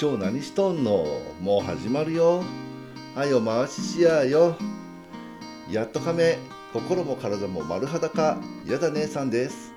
[0.00, 1.04] 今日何しとんの？
[1.40, 2.44] もう始まるよ。
[3.16, 4.56] はいお回ししやよ。
[5.68, 6.38] やっと亀
[6.72, 8.38] 心も体も丸裸。
[8.64, 9.72] やだ姉さんです。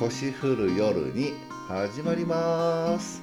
[0.00, 1.34] 腰振る夜に
[1.68, 3.22] 始まります。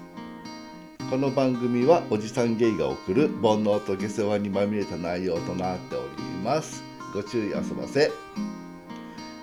[1.09, 3.29] この番組はおじさんゲイが送る。
[3.41, 6.09] 煩悩と下世話にまみれた内容となっており
[6.43, 6.83] ます。
[7.11, 8.11] ご注意あそばせ。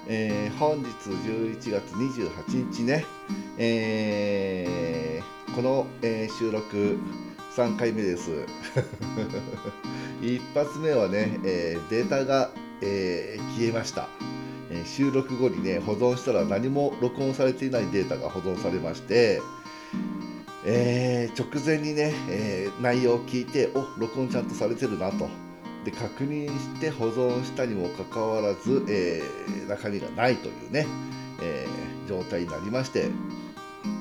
[0.06, 3.04] えー、本日11月28日ね、
[3.58, 6.98] えー、この、えー、収録
[7.56, 8.30] 3回目です。
[10.20, 12.50] 一発目はね、えデータが、
[12.82, 14.10] え消えました、
[14.70, 19.40] え収録後にね保存したら何も録音されていないデータが保存されまして
[20.66, 25.26] え直前にね、え内容を聞いてお録音ちゃんとされてるなと。
[25.86, 30.86] で確認して保存したにもかかわらず、えー、中身がないというね、
[31.40, 33.08] えー、状態になりまして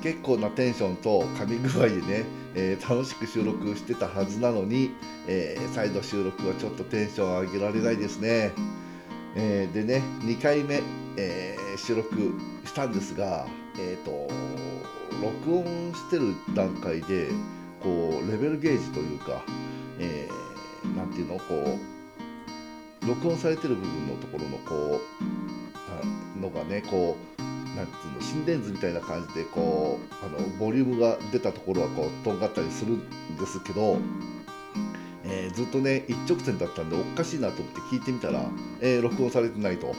[0.06, 2.24] 結構なテンションと噛み具合でね、
[2.54, 4.92] えー、楽しく収録してたはずなのに、
[5.26, 8.52] え再度収録はちょっとテンション上げられないですね、
[9.34, 10.80] えでね2回目、
[11.16, 13.48] え収録したんですが
[13.80, 14.28] えっ、と
[15.20, 17.26] 録音してる段階で
[17.82, 19.42] こうレベルゲージというか、
[19.98, 20.46] えー
[21.16, 21.78] ていうのこ
[23.02, 25.00] う録音されてる部分のところのこ
[26.38, 27.35] うのがねこう
[27.76, 33.00] なんていうの心電図みたいな感じでこうあのボリュームが出たところはこうとんがったりするん
[33.38, 33.98] ですけど、
[35.24, 38.40] えー、ずっとね一直線だったんでおかしいなと思って聞いてみたら、
[38.80, 39.94] えー、録音されてないと。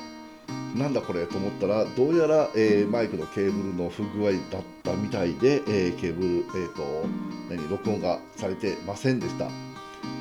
[0.76, 7.06] なんだこれと思ったらどうやら、えー、マイクのケーブルの不具合だったみたいで、えケーブル、えーと
[7.50, 9.50] 何録音がされてませんでした。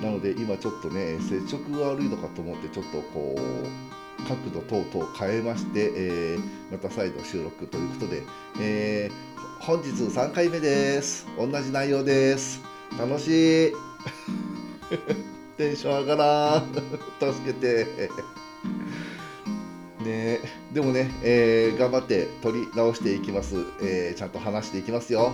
[0.02, 3.95] なので今ちょっとね接触が悪いのかと思ってちょっとこう
[4.26, 8.22] 角度等々変えまして、えー、また再度収録ということで、
[8.60, 11.26] えー、本日3回目です。
[11.38, 12.60] 同じ内容です。
[12.98, 13.72] 楽しい。
[15.56, 16.74] テンション上がらん。
[17.32, 17.86] 助けて。
[20.04, 20.40] ね
[20.72, 25.32] でもね、えー、頑張って取り直していきます、えちゃんと話していきますよ、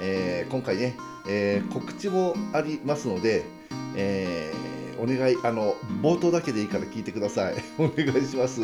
[0.00, 0.96] え今回ね、
[1.28, 3.42] え告知もありますので、
[3.96, 7.54] えー、お願いあの冒頭だけでいいから聞いてください。
[7.76, 8.60] お願いします。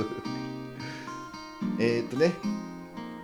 [1.81, 2.33] えっとね、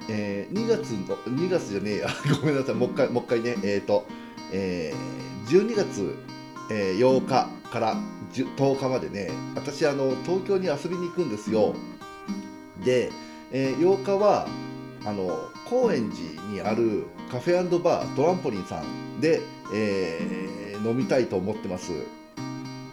[0.09, 2.09] えー、2月の2月じゃねえや。
[2.41, 2.75] ごめんなさい。
[2.75, 3.57] もう一回もう一回ね。
[3.63, 4.05] えっ、ー、と、
[4.51, 6.17] えー、12月、
[6.73, 7.97] えー、8日から
[8.33, 9.31] 10日までね。
[9.55, 11.77] 私あの東京に遊びに行くんですよ。
[12.85, 13.13] で、
[13.53, 14.49] えー、8日は
[15.05, 19.41] あの高円寺にあるカフェバートランポリンさんで、
[19.73, 21.93] えー飲みたいと思ってます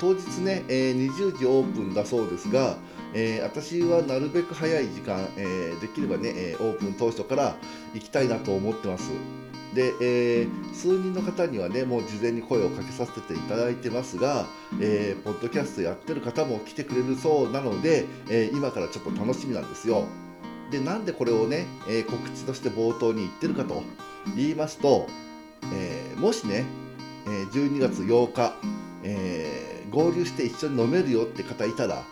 [0.01, 2.75] 当日ね、えー、20時オープンだそうですが、
[3.13, 7.55] えー、私はなるべく早い時間、えー、できればね、えオープン当初から
[7.93, 9.11] 行きたいなと思ってます。
[9.75, 14.47] で、えー、数人の方にはねもう事前に声をかけさせていただいてますが、
[14.81, 20.05] えー、ポッドキャストやってる方も来てくれるそうなので、えー、今からちょっと楽しみなんですよ。
[20.71, 23.83] でなんでこれをね、え告知として冒頭に言ってるかと
[24.35, 25.05] 言いますと、
[25.73, 26.65] えもしね
[27.27, 28.53] え12月8日、
[29.03, 32.03] え、合流して一緒に飲めるよって方いたら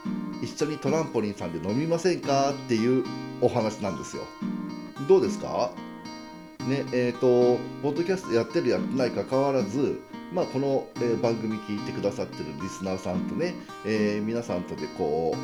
[0.44, 2.52] 一緒にトランポリンさんで飲みませんか？
[2.52, 3.06] っていう
[3.42, 4.24] お話なんですよ。
[5.08, 5.72] どうですか？
[6.68, 10.02] ねえーと、ポッドキャストやってるやってないかかわらず、
[10.34, 15.36] まあ、この、えー、番組聞いてくださってるリスナーさんとね、えー、皆さんとでこ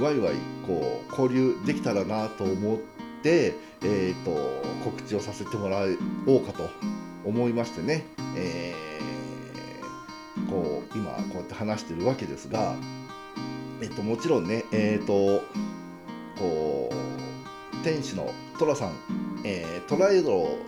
[0.00, 0.34] うワイワイ
[0.66, 2.78] こう交流できたらなと思っ
[3.22, 5.82] て、えーと告知をさせてもら
[6.26, 6.68] おうかと
[7.24, 8.04] 思いましてね、
[8.36, 8.71] えー
[10.52, 12.76] こう今こうやって話してるわけですが、
[13.80, 15.42] えっと、もちろんね、えっと
[16.38, 18.92] こう店主の寅さん、
[19.44, 20.58] えー、トライド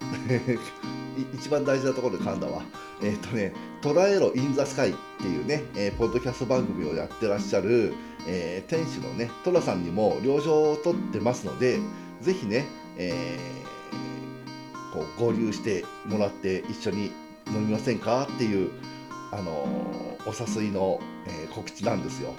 [1.34, 2.62] 一番大事なところで噛んだわ。
[3.02, 7.94] えっ、とね、トラエロ・イン・ザ・スカイっていうね、えー、ポッドキャスト番組をやってらっしゃる、
[8.26, 11.80] えー、店主のね、トラさんにも了承を取ってますので、
[12.20, 12.66] ぜひね、
[12.98, 17.10] えー、こう合流してもらって一緒に
[17.48, 18.70] 飲みませんかっていう
[19.32, 19.52] あの
[20.26, 22.34] お誘いの、えー、告知なんですよ。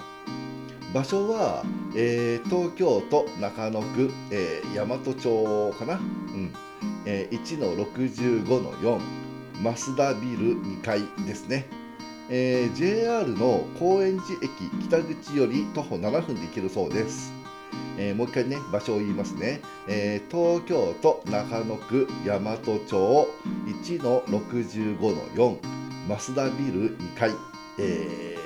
[0.94, 1.64] 場所は、
[1.94, 6.52] えー、東京都中野区、えー、大和町かな、うん。
[7.04, 9.00] えー、1の65の4
[9.62, 11.66] 増田ビル2階ですね、
[12.28, 17.32] えー、JR の高円寺駅北口より徒歩7分で行けるそうです、
[17.96, 23.28] えー、もう一回ね場所を言いますね、えー、東京都中野区大和町
[23.66, 25.58] 1の65の4
[26.08, 27.32] 増田ビル2階、
[27.78, 28.36] え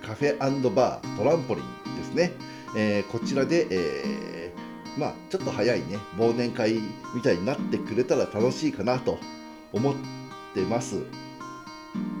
[0.00, 0.38] ー、カフェ
[0.74, 2.32] バートランポリンですね、
[2.74, 6.80] えー、こちらで、えー、まあちょっと早いね忘年会
[7.14, 9.18] みたいになってくれたら楽しいかなと
[9.72, 9.94] 思っ
[10.54, 11.02] てます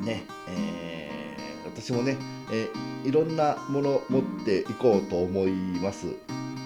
[0.02, 2.18] ね、えー、私もね、
[2.52, 6.06] えー、いろんなもの持っていこうと思います。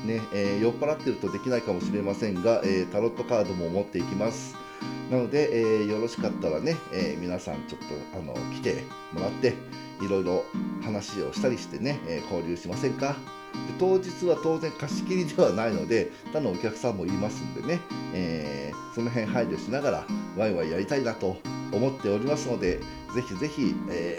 [0.05, 4.66] ねえ、酔っ払ってるとできないかもしれませんが、えタロットカードも持っていきます。
[5.11, 7.81] なので、えよろしかったらね、え皆さんちょっ
[8.13, 9.55] とあの来てもらって
[10.03, 10.45] いろいろ
[10.83, 13.17] 話をしたりしてね、え交流しませんか？
[13.53, 17.81] で当日は当然貸し切りではないので他のお客さんもいますんでね、
[18.13, 20.07] え、その辺配慮しながら
[20.37, 21.37] ワイワイやりたいなと
[21.73, 22.79] 思っておりますので
[23.15, 24.19] ぜひぜひ、え、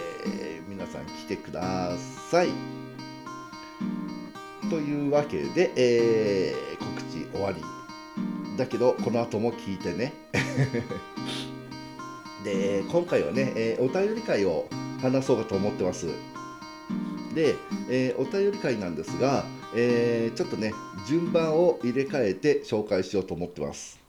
[0.68, 1.92] 皆さん来てくだ
[2.32, 2.50] さい。
[4.70, 7.62] というわけで、え、告知終わり。
[8.58, 10.14] だけどこの後も聞いてね。
[12.44, 14.68] で今回はね、えー、お便り会を
[15.02, 16.08] 話そうかと思ってます。
[17.38, 17.56] で、
[17.90, 19.46] えー、お便り会なんですが、
[19.76, 20.74] えー、ちょっとね
[21.08, 24.00] 順番を入れ替えて紹介しようと思ってます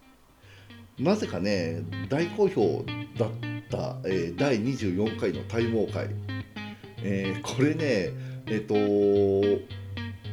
[0.99, 2.85] なぜかね大好評
[3.19, 3.31] だっ
[3.71, 6.09] た、えー、第24回の体毛会、
[7.03, 8.75] えー、これねえっ、と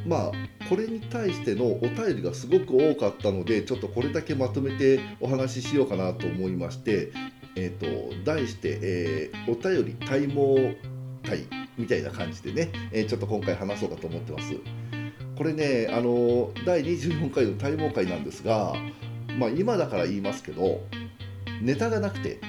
[0.06, 0.32] まあ
[0.68, 7.12] これに対してのお便りがすごく多かったのでちょっとこれだけまとめてお話ししようかなと思いまして、
[7.56, 10.76] えーと、題して、えー、お便り体毛
[11.28, 11.46] 会
[11.78, 14.54] みたいな感じでね、えー、ちょっと今回話そうかと思ってます。
[15.36, 18.74] これね、あの第24回の体毛会なんですが、
[19.38, 20.80] まあ、今だから言いますけど、
[21.60, 22.40] ネタがなくて、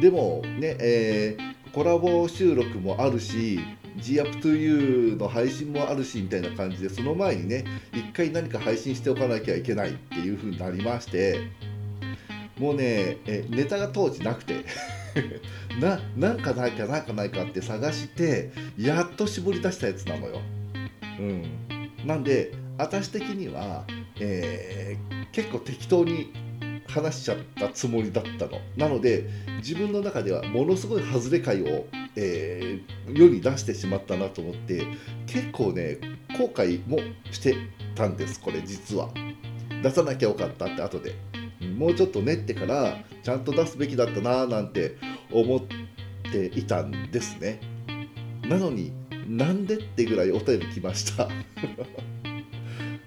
[0.00, 3.58] でもね、えー、コラボ収録もあるし、
[3.96, 11.40] GUP2U の配信もあるしみたいな感じで、その前にね、一回何か配信しておかなきゃいけないっていう風になりまして、
[12.58, 14.64] もうね、えネタが当時なくて
[15.80, 20.40] ななんかないかなんかないかって探してやっと絞り出したやつなのよ。
[21.18, 21.44] うん、
[22.06, 23.84] なんで私的には、
[24.20, 26.32] えー、結構適当に
[26.86, 28.60] 話しちゃったつもりだったの。
[28.76, 29.28] なので
[29.58, 31.86] 自分の中ではものすごい外れ回を、
[32.16, 34.84] えー、世に出してしまったなと思って
[35.26, 35.98] 結構ね
[36.38, 36.98] 後悔も
[37.30, 37.56] して
[37.94, 39.08] たんですこれ実は。
[39.82, 41.14] 出さなきゃよかったって後で。
[41.64, 44.96] もうちょっと練ってからちゃんと出すべきだったななんて
[45.32, 45.60] 思っ
[46.30, 47.60] ていたんですね
[48.42, 48.92] なのに
[49.26, 51.28] なんでってぐらいお便り来ました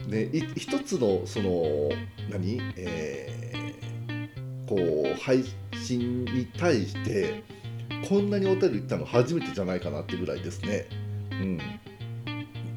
[0.07, 1.89] ね一つのその
[2.30, 2.59] 何？
[2.77, 5.44] えー、こう配
[5.74, 7.44] 信に対して
[8.09, 10.86] こんなにお便り来たの初めてじゃないかなってぐらいですね。
[11.31, 11.57] うん。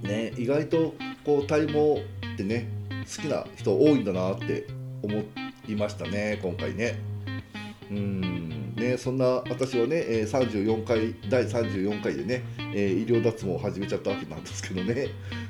[0.03, 0.94] ね意外と
[1.25, 2.69] こう体毛ってね
[3.00, 4.67] 好きな人多いんだなって
[5.03, 5.23] 思
[5.69, 7.10] いましたね今回ね。
[7.90, 8.75] うん。
[8.76, 12.42] ね、そんな私はね、え34回第34回でね、
[12.75, 15.08] え医療脱毛を始めちゃったわけなんですけどね、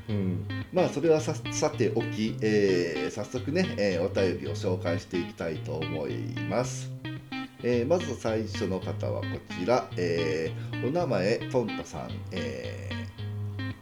[0.08, 1.34] うん、まあそれはさ
[1.70, 6.14] ておき、えー、早速ね、えー、お便りを紹介していきたいと思い
[6.48, 6.90] ます。
[7.62, 9.26] えー、まず最初の方はこ
[9.60, 10.50] ちら、え
[10.82, 12.90] お名前トンタさん、え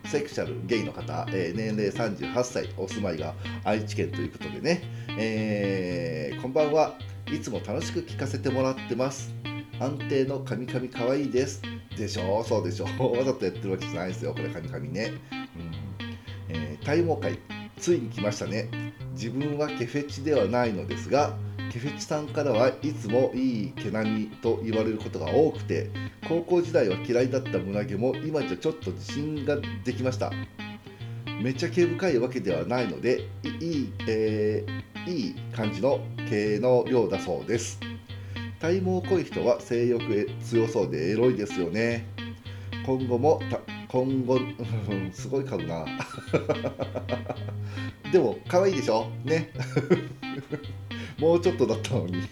[0.06, 2.68] セクシャルゲイの方、え年齢38歳。
[2.76, 4.82] お住まいが愛知県ということでね、
[5.16, 6.98] えー、こんばんは
[7.32, 9.32] いつも楽しく聞かせてもらってます。
[9.80, 11.62] 安定のカミカミかわいいです。
[11.96, 12.42] でしょ？
[12.44, 12.84] そうでしょ？
[13.12, 14.32] わざとやってるわけじゃないですよ。
[14.32, 16.54] これカミカミね、うん。
[16.54, 17.38] えー、体毛会
[17.76, 18.68] ついに来ましたね。
[19.12, 21.36] 自分はケフェチではないのですが
[21.72, 25.90] ケフェチさんからはいつもいい毛並みと言われることが多くて
[26.28, 30.32] 高校時代は嫌いだった胸毛も今じゃちょっと自信ができました。
[31.42, 33.28] めっちゃ毛深いわけではないので
[33.60, 37.80] いい、えー、いい感じの毛の量だそうです。
[38.60, 42.06] 体毛濃い人は性欲へ強そうでエロいですよね。
[42.84, 43.40] 今後も
[43.88, 44.38] 今後
[45.12, 45.84] すごい買うな。
[48.12, 49.06] でも可愛いでしょ？
[49.24, 49.50] ね。
[51.18, 52.22] もうちょっとだったのに。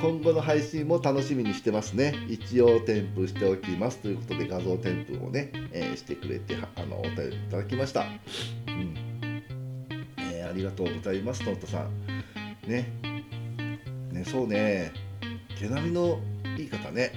[0.00, 2.14] 今後の配信も楽しみにしてますね。
[2.28, 3.98] 一応添付しておきます。
[3.98, 8.04] ということで画像添付をね、えー、してくれてあのお便りいただきました。
[8.66, 8.94] うん、
[10.54, 11.90] りがとうございます、トントさん。
[12.68, 12.90] ね。
[14.10, 14.92] ね、そうね。
[15.58, 16.18] 毛並みの
[16.56, 17.12] いい方ね。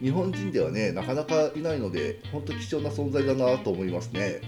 [0.00, 4.40] 日本人ではね、なかなかいないので、本当貴重な存在だなと思いますね。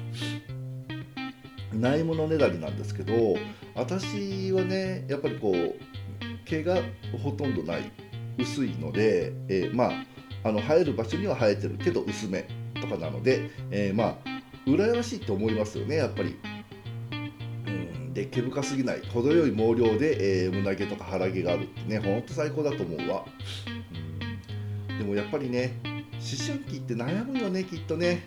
[1.72, 3.36] ないものねだりなんですけど、
[3.74, 5.74] 私はね、やっぱりこう、
[6.44, 6.78] 毛が
[7.22, 7.90] ほとんどない
[8.38, 12.46] 薄いので、えー、まああの生える場所には生えてるけど薄め
[12.80, 14.16] とかなので、えー、まあ
[14.66, 16.36] 羨ましいと思いますよねやっぱり。
[18.14, 23.25] で毛深すぎない程よい毛量で、えー、胸毛とか腹毛があるってねほんと最高だと思うわ。
[23.66, 26.02] うんでもやっぱりね思
[26.47, 28.26] 春期って悩むよねきっとね。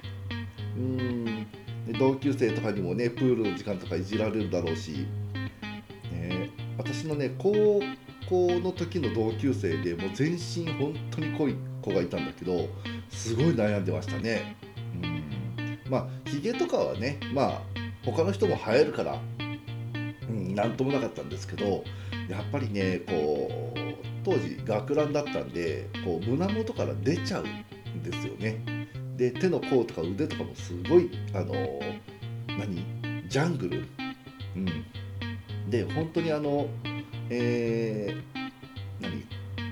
[0.75, 1.48] うん
[1.98, 5.08] 同級生とかにもねプールの時間とかいじられるだろうし、
[6.12, 7.53] ね、私のね高
[8.29, 12.67] 校の時の同級生でもう全身本当に濃い子がいたんだけど
[13.10, 14.58] すごい悩んでましたね。
[15.01, 17.62] うん、まあひげとかはねまあ
[18.03, 19.22] 他の人も生えるから
[20.57, 21.83] 何、ともなかったんですけど
[22.27, 23.79] やっぱりねこう
[24.25, 28.59] 当時学ランだったんでこう胸元から出ちゃうんですよね。
[29.15, 31.53] で手の甲とか腕とかもすごいあの
[32.57, 32.75] 何
[33.29, 33.87] ジャングル、
[34.55, 36.67] うん、で本当にあの
[37.29, 38.51] えー、
[39.01, 39.25] 何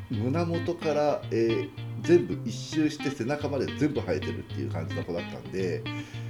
[0.10, 1.70] 胸元から、えー、
[2.02, 5.84] 全部一周して背中まで全部生えてるっていう感じの子だったんで、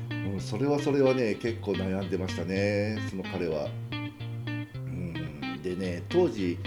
[0.09, 3.69] うん、それはそれはね結構悩んでましたねその彼は。
[5.65, 6.59] でね当時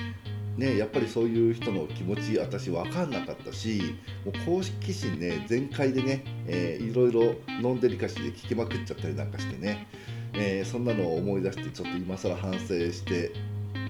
[0.59, 9.87] ね、やっぱりそういう人の気持ち私分かんなかったしもう公式心ね全開でね、えー、いろいろ飲んでりかしで聞きまくっちゃったりなんかしてね、
[10.35, 12.59] えー、そんなのを思い出してちょっと今更反省
[12.91, 13.31] して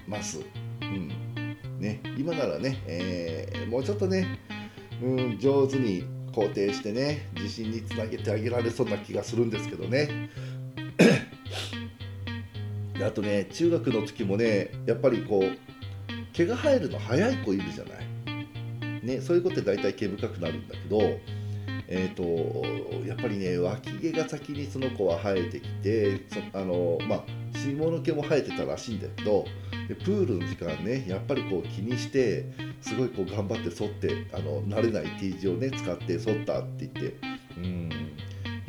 [0.07, 0.41] ます。
[0.81, 1.09] うん
[1.79, 4.37] ね、今ならね、えー、もうちょっとね、
[5.01, 10.29] うん、上手に肯定してね自信につなげてあげられそうな気がするんですけどね。
[12.99, 15.57] であとね中学の時もねやっぱりこう
[16.33, 18.09] 毛が生えるの早い子いるじゃない。
[19.01, 20.99] ね、そういうことで大体毛深くなるんだけど、
[21.87, 29.45] えーと、やっぱりね脇毛が先にその子は生えてきてそあの、まあ、下の毛も生えてたらしいんだけど
[29.87, 32.45] でプールの時間ねやっぱりこう気にして
[32.81, 37.15] すごいこう頑張って剃ってあの慣れない T 字をね使って剃ったって言って
[37.57, 37.89] うん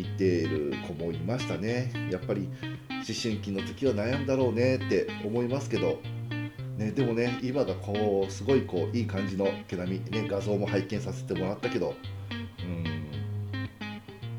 [0.02, 1.92] 言っている子もいましたね。
[2.10, 2.48] やっぱり
[2.90, 6.00] 思春期の時は悩んだろうねって思いますけど。
[6.76, 11.94] ね、でもね今がこうすごいこういい感じの毛並み、ね、画像も拝見させてもらったけど。
[12.62, 12.84] うん。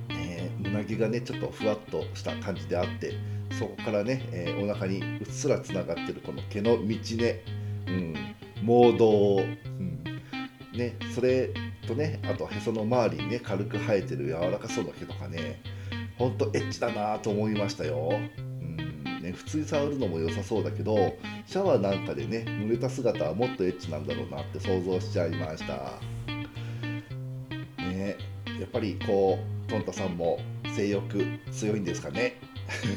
[0.07, 3.13] ね胸毛がねちょっとふわっとした感じであって
[3.51, 7.43] そこからね、えー、お腹にうっすらつながってるこの毛の道ね、
[7.87, 8.15] うん、
[8.65, 10.03] 毛動、うん。
[10.73, 11.49] ね、それ
[11.87, 15.61] とねあとへその周りにね軽く生えてる柔らかそうな毛とかね
[16.17, 18.11] ほんとエッチだなと思いましたよ。
[19.21, 25.99] ね普通に触るのも良さそうだけどシャワーなんかでね濡れた姿はもっとエッチなんだろうなって想像しちゃいました。
[27.77, 28.17] ね
[28.59, 30.39] やっぱりこうトンタさんも
[30.75, 32.35] 性欲強いんですかね。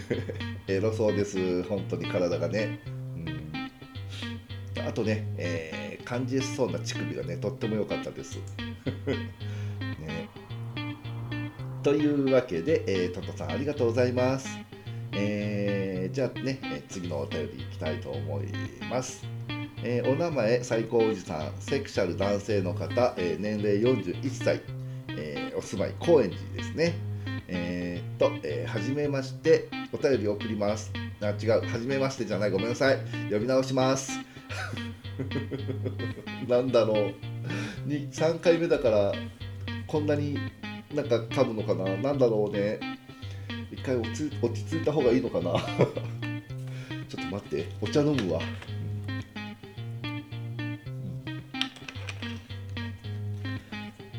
[0.69, 1.63] エロそうです。
[1.65, 2.79] 本当に体がね。
[3.17, 4.87] うん。
[4.87, 8.39] あとね、えー、感じそうな乳首がねとっても良かったです。
[10.01, 10.29] ね
[11.83, 14.49] というわけで、えー、トンタさんありがとうございます
[15.17, 18.47] えー、じゃあね、え次のお便りいきたいと思い
[18.91, 19.25] ます。
[19.85, 24.61] えー、お名前、最高おじさん、セクシャル男性の方、えー、年齢41歳、
[25.11, 26.95] えー、お住まい、高円寺ですね。
[27.47, 30.91] えー、っと、えー、はじめまして、お便り送ります。
[31.21, 32.99] あ、違う、はじめましてじゃない、ごめんなさい。
[33.31, 34.19] 呼び直します。
[36.49, 37.34] なんだろう。
[37.85, 39.13] に3回目だから、
[39.87, 40.39] こんなに
[40.95, 41.97] なんか噛むのかな？
[41.97, 42.81] なんだろうね。
[43.73, 45.53] 一回落ち落ち着いた方がいいのかな？
[47.09, 47.67] ちょっと待って。
[47.81, 48.41] お茶飲むわ、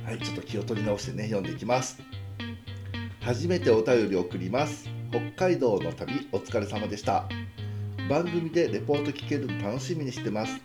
[0.06, 1.24] はいちょっと気を取り直してね。
[1.24, 2.00] 読んでいきます。
[3.22, 4.88] 初めてお便りを送ります。
[5.12, 7.28] 北海道の旅お疲れ様でした。
[8.10, 10.62] 番組でレポート聞けるの楽しみにしてます。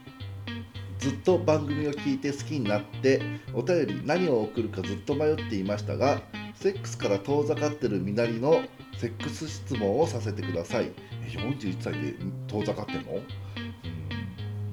[1.01, 3.23] ずっと番組を聞いて好きになって
[3.55, 6.21] お便り何を送るかずっと迷っていましたが
[6.55, 8.63] セックスから遠ざかってる身なりの
[8.99, 10.93] セックス質問をさせてください。
[11.31, 12.15] 41歳で
[12.49, 13.17] 遠ざかってんの、う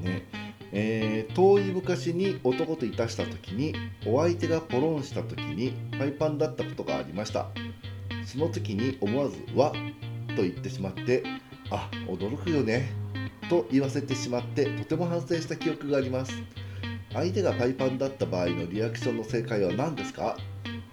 [0.01, 0.27] んね。
[0.74, 3.74] えー、遠い昔に男といたした時に
[4.05, 7.48] お相手がポロンした時にパイパンだったことがありました。
[8.25, 9.72] その時に思わず「わ」
[10.36, 11.24] と言ってしまって
[11.72, 12.91] 「あ驚くよね」
[13.50, 16.34] と言わせてしまってとても反省した記憶があります
[17.13, 20.38] 相手がパイパンだった場合のリアクションの正解は何ですか？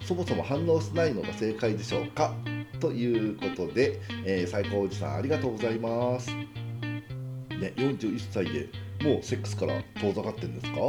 [0.01, 2.33] そもそも反応しないのが正解でしょうか？
[2.79, 6.31] ということで、えー、最高おじさんありがとうございます。
[6.31, 8.69] ね、41歳で
[9.03, 10.79] もうセックスから遠ざかってんですか？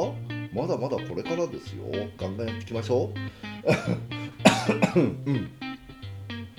[0.55, 1.85] まだまだこれからですよ。
[2.17, 3.13] ガンガンやっていきましょ
[4.97, 5.01] う。
[5.01, 5.51] うん、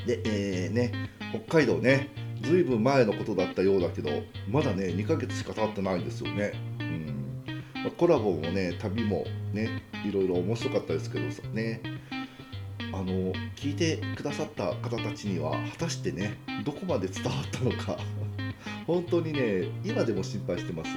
[0.06, 1.10] で、えー、ね、
[1.48, 2.10] 北海道ね、
[2.42, 4.10] ずいぶん前のことだったようだけど、
[4.50, 6.54] まだね、2ヶ月しか経ってないんですよね。
[6.80, 7.36] うん。
[7.76, 11.82] まあ、コラボもね、旅もね、いろいろ面白かったですけどさね。
[12.94, 17.98] あの聞いてくださった方たちには果たしてねどこまで伝わったのか。
[18.88, 20.92] 本当にね今でも心配してます。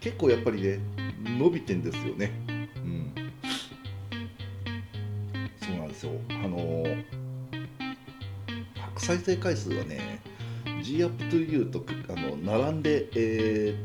[0.00, 0.78] 結構やっぱりね
[1.24, 2.30] 伸びてんですよね。
[2.76, 3.12] うん。
[5.60, 6.12] そうなんですよ。
[6.30, 6.84] あの
[8.96, 10.20] 再生回数はね
[10.90, 13.76] G up to you とあの並んで、え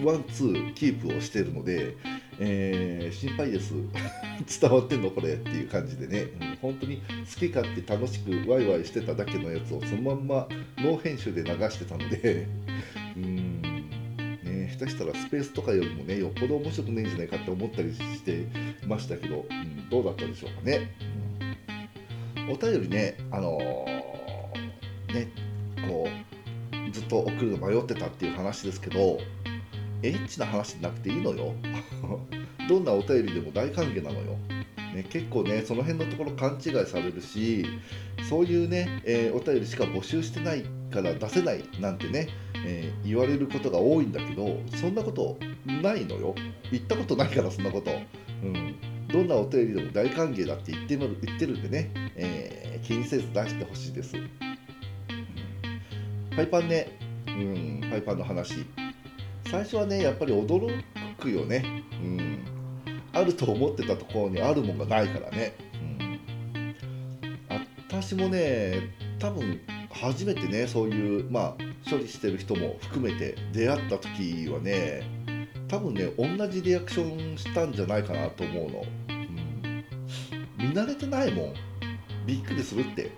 [0.00, 1.94] ー、ワンツーキープをしているので、
[2.40, 3.74] えー、心配です。
[4.60, 7.02] 伝わってんのこれっていう感じでね、うん、本当に好
[7.38, 12.48] き勝手楽しくワイワイしてただけのやつをそのまんまノー編集で流してたので。
[13.16, 13.62] うん。
[13.62, 18.46] ね下手したらスペースとかよりもねよっぽど面白くねえんじゃないかって思ったりして
[18.84, 20.90] ましたけど、うん、どうだったでしょうかね、
[22.50, 25.52] お便りねあのー、ね
[25.86, 26.31] こう
[26.92, 29.18] ずっと送るの迷ってたっていう話ですけど
[30.02, 31.54] エッチな話なくていいのよ。
[32.68, 34.38] どんなお便りでも大歓迎なのよ、
[34.94, 37.66] ね、結構ねその辺のところ勘違いされるし
[38.28, 42.28] そういうね、えー、お便りしか募集してないから出せないなんてね、
[42.64, 46.34] えー、言われることが多いんだけどそんなことないのよ。
[46.70, 47.90] 言ったことないからそんなこと、
[48.42, 48.74] うん、
[49.08, 54.14] どんなお便りでも大歓迎だって言ってる言ってるんでね、えー、気にせず出してほしいです、
[56.36, 58.64] パイパンね、うん、パイパンの話。
[59.50, 60.82] 最初はねやっぱり驚
[61.18, 62.38] くよね、うん、
[63.12, 66.74] あると思ってたところにあるもんがないからね、うん、
[67.90, 69.60] 私もね多分
[69.90, 75.02] 初めてねそういうまあ処理してる人も含めて出会った時はね
[75.68, 79.84] 多分ね同じリアクションしたんじゃないかなと思うの、うん、
[80.56, 81.54] 見慣れてないもん。
[82.26, 83.10] びっくりするって。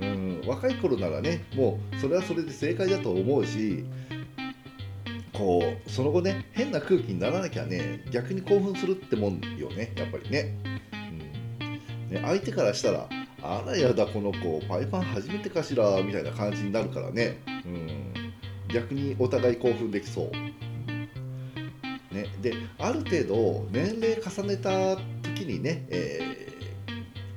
[0.00, 3.84] うん、若い頃ならねもうそれはそれで正解だと思うし
[5.32, 10.54] こうその後ね変な空気にならなきゃね逆に興奮するってもんよねやっぱりね,、
[12.10, 13.08] うん、ね相手からしたら
[13.42, 18.12] あらやだこの子パイパン初めてかしらみたいな感じになるからね、うん、
[18.68, 26.57] 逆にお互い興奮できそう、ね、である程度年齢重ねた時にね、えー、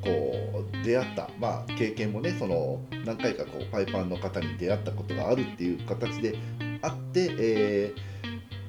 [0.02, 6.38] こう出会った、まあ、経験もねその何回かこうパイパンの方に出会ったことがあるっていう形で
[6.82, 7.94] あって、え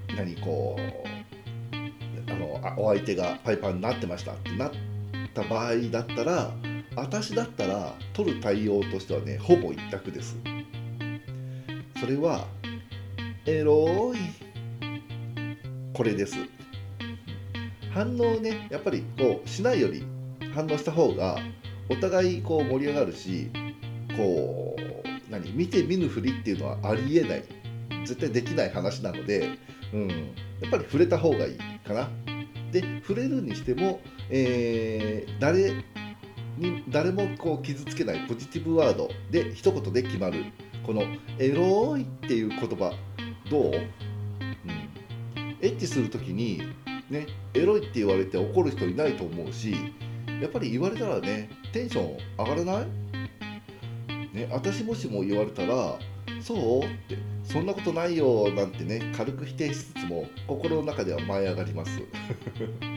[0.08, 4.70] ー、何こうあのあお相手がパイパンになってましたってなっ
[5.34, 6.52] た場合だったら
[6.94, 10.36] 私だったら取る対応としてはねほぼ一択です。
[11.98, 12.46] それは
[13.46, 14.18] エロい
[15.94, 16.36] これです。
[17.92, 20.04] 反応ねやっぱりこうしないより
[20.52, 21.38] 反応した方が
[21.88, 23.50] お互いこう盛り上がるし
[24.16, 27.44] こう何見て見ぬふりっていうのはありえない。
[28.04, 29.58] 絶対できない話なので、
[29.92, 30.14] うん、や
[30.66, 32.10] っぱり触れた方がいいかな。
[32.70, 35.72] で触れるにしても、えー、誰
[36.58, 40.44] に誰もこう傷つけないポジティブワードで一言で決まる。
[40.84, 41.04] この
[41.38, 42.92] 「エロい」っていう言葉
[43.48, 43.72] どう、うん、
[45.60, 46.60] エッチする時に
[47.08, 49.76] ねエロいって言われて怒る人いないと思うし
[50.42, 52.86] やっぱり言われたらねテンション上がらない？
[54.36, 55.98] ね私もしも言われたら
[56.40, 56.84] そう？
[56.84, 62.00] ってそんなことないよなんてね軽く否定しつつも心の中では舞い上がります。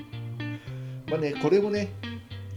[1.07, 1.89] まあねこれもね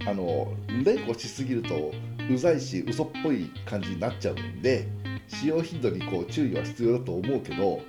[0.07, 1.93] あの連呼しすぎると
[2.31, 4.89] うざいし嘘っぽい感じになっちゃうんで
[5.27, 7.83] 使用頻度にこう注意は必要だと思うけど、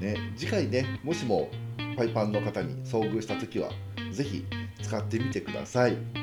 [0.00, 1.50] ね、次回ねもしも
[1.96, 3.70] パイパンの方に遭遇した時は
[4.12, 4.44] 是非
[4.80, 6.19] 使ってみてください。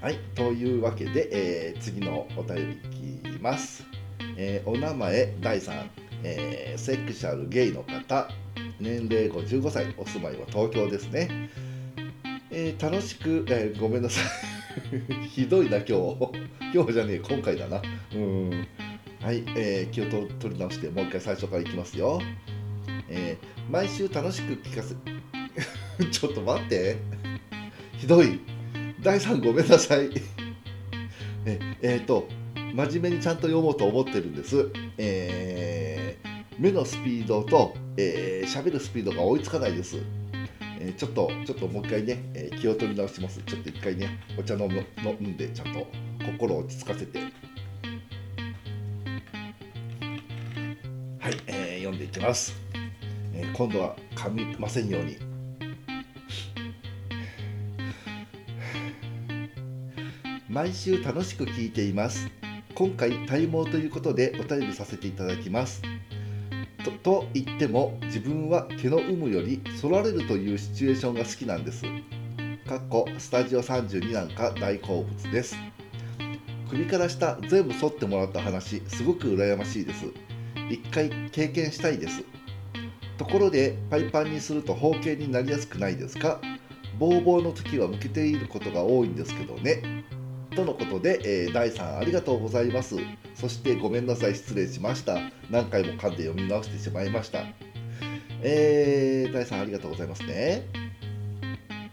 [0.00, 3.84] はい、というわけで、えー、次のお便りいきます。
[4.38, 5.90] えー、お名前第3、
[6.24, 8.30] えー、セクシャルゲイの方。
[8.80, 11.50] 年齢55歳お住まいは東京ですね、
[12.50, 15.28] えー、楽しく、えごめんなさい。
[15.28, 15.92] ひどいな今日。
[16.72, 17.82] 今日じゃねえ今回だな。
[18.14, 18.66] うん。
[19.20, 22.22] はい、え気を取り直してもう一回最初からいきますよ、
[23.10, 23.36] え
[23.70, 24.94] 毎週楽しく聞かせ
[26.10, 26.96] ちょっと待って。
[27.98, 28.40] ひどい。
[29.02, 30.10] 第3ごめんなさい
[31.46, 32.28] え えー、と
[32.74, 34.70] 真面目にちゃんと読もうと思ってるんです。
[34.98, 39.96] えー、目のスピードと喋、えー、るスピードが追いつかないです。
[40.78, 43.42] えー、ちょっと、ちょっともう一回ね、えー、気を取り直します。
[43.44, 45.86] ちょっと一回ね、お茶飲む飲んで、ちゃんと
[46.24, 47.18] 心を落ち着かせて。
[47.18, 47.30] はい、
[51.46, 52.54] えー、読んでいきます。
[53.34, 55.29] えー、今度は噛みませんように。
[60.50, 62.28] 毎週楽しく聞いています。
[62.74, 65.80] 今回体毛ということでお便りさせていただきます。
[66.84, 71.84] とと言っても自分は毛の有無より剃られるというシチュエーションが好きなんです。
[72.66, 75.54] かっこスタジオ32なんか大好物です。
[76.68, 80.06] 首から下全部剃ってもらった話すごく羨ましいです。
[80.68, 82.24] 一回経験したいです。
[83.18, 86.40] ところでパイパンにすると包茎になりやすくないですか？
[86.98, 89.99] ボーボーの時は向けていることが多いんですけどね。
[90.54, 92.96] とのことで、えー、第3ありがとうございます。
[93.34, 94.34] そしてごめんなさい。
[94.34, 95.18] 失礼しました。
[95.48, 97.44] 何回も噛んで読み直してしまいました。
[98.42, 100.66] えー、第3ありがとうございますね。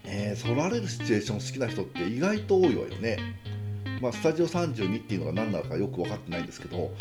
[0.06, 3.18] えー、られるシチュエーション好きな人って意外と多いわよね。
[4.02, 6.92] まあ、スタジオ32っていうのが何なのかよく分かってないんですけど。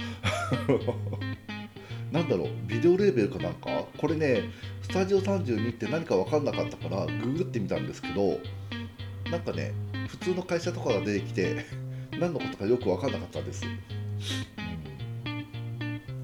[2.13, 2.49] なんだろう。
[2.67, 3.87] ビデオレーベルかなんか？
[3.97, 4.43] これね
[4.83, 8.41] スタジオ32って何か分かんなかったからググってみたんですけど。
[9.31, 9.73] なんかね
[10.07, 11.67] 普通の会社とかが出てきて
[12.19, 13.65] 何のことかよく分かんなかったんです。
[13.67, 13.77] うん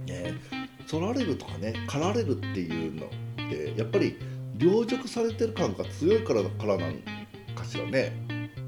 [0.07, 0.35] ね、
[0.87, 3.09] 取られるとかね狩られるっていうのっ
[3.51, 4.17] てやっぱり
[4.57, 6.95] 凌辱されてる感が強いからからなん
[7.55, 8.13] かしらね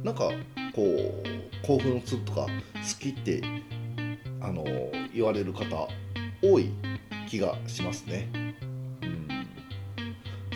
[0.03, 0.31] なんか
[0.75, 2.49] こう興奮するとか好
[3.01, 3.43] きって
[4.41, 4.65] あの
[5.15, 5.89] 言われる方
[6.43, 6.71] 多い
[7.29, 8.44] 気がしますね。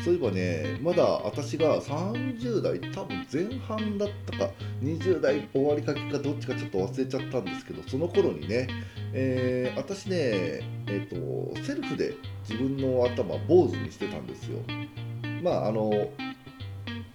[0.08, 4.50] そういえばねまだ私が30代多分前半だったか
[4.82, 8.68] 20代終わりかけかどっちかちょっと忘れちゃったんですけどその頃にね、
[9.12, 12.14] えー、私ねえっ、ー、とセルフで
[12.48, 14.60] 自分の頭坊主にしてたんですよ。
[15.42, 15.90] まああの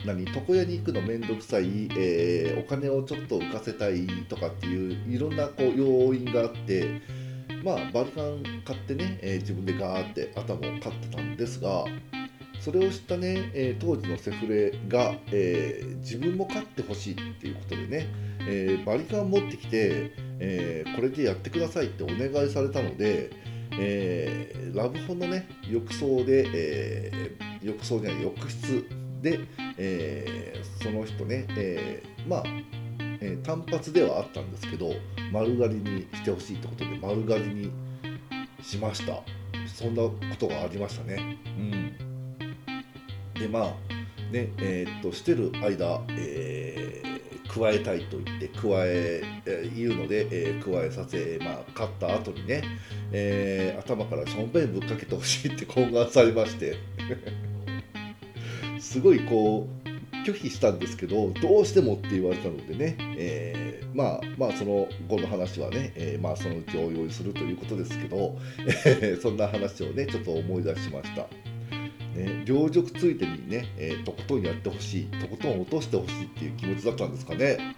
[0.06, 7.02] 何床屋に行くの面倒くさい、えー、お金をちょっと浮かせたいとかっていういろんなこう要因があって
[7.64, 11.86] まあバリカン買ってね、えー、自分でガーって頭を買ってたんですが
[12.64, 18.08] それを知ったね、えー、当時のセフレが、えー、自分も勝ってほしいっていうことでね、
[18.48, 23.32] えー、バリカン持ってきて、えこれでやってくださいってお願いされたので、
[23.72, 28.88] えラブホのね浴槽で、え浴槽じゃない浴室
[29.22, 29.42] で、
[29.78, 32.44] えその人ね、えまあ、
[33.20, 34.94] え単発ではあったんですけど
[35.34, 37.72] 丸刈りにしてほしいってことで丸刈りに
[38.62, 39.22] しました。
[39.68, 41.38] そんなことがありましたね。
[41.58, 42.03] うん。
[43.40, 43.64] でまあ
[44.32, 52.64] ねえー、っとしてる間、えー、加えたいと言って加ええー、言うので、えー、加えさせ、まあ、買った後にね、
[53.12, 56.78] えー、頭からしょんべんぶっかけてほしいって 懇願されまして
[58.80, 59.94] すごいこう
[60.24, 68.38] 拒否したんですけどどうしてもって言われたのでね、えー、まあまあその後の話はね、えー、まあそのうちお用意するということですけど、
[68.86, 71.28] えー、そんな話をねちょっと思い出しました。
[72.16, 77.76] ね、両辱ついてにね、えー、とことんやってほしいとことん落としてほしいっていう気持ちだったんですかね。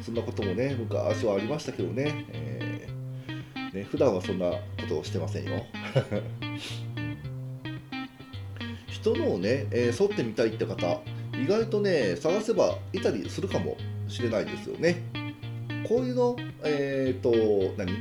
[0.00, 4.58] そんなこともね昔はありましたけどね,、えー、ね普段はそんなこ
[4.88, 5.66] とをしてませんよ。
[8.86, 11.00] 人のをね、えー、沿ってみたいって方
[11.34, 13.76] 意外とね探せばいたりするかも
[14.08, 15.02] しれないですよね。
[15.88, 17.92] こういうのえっ、ー、と何？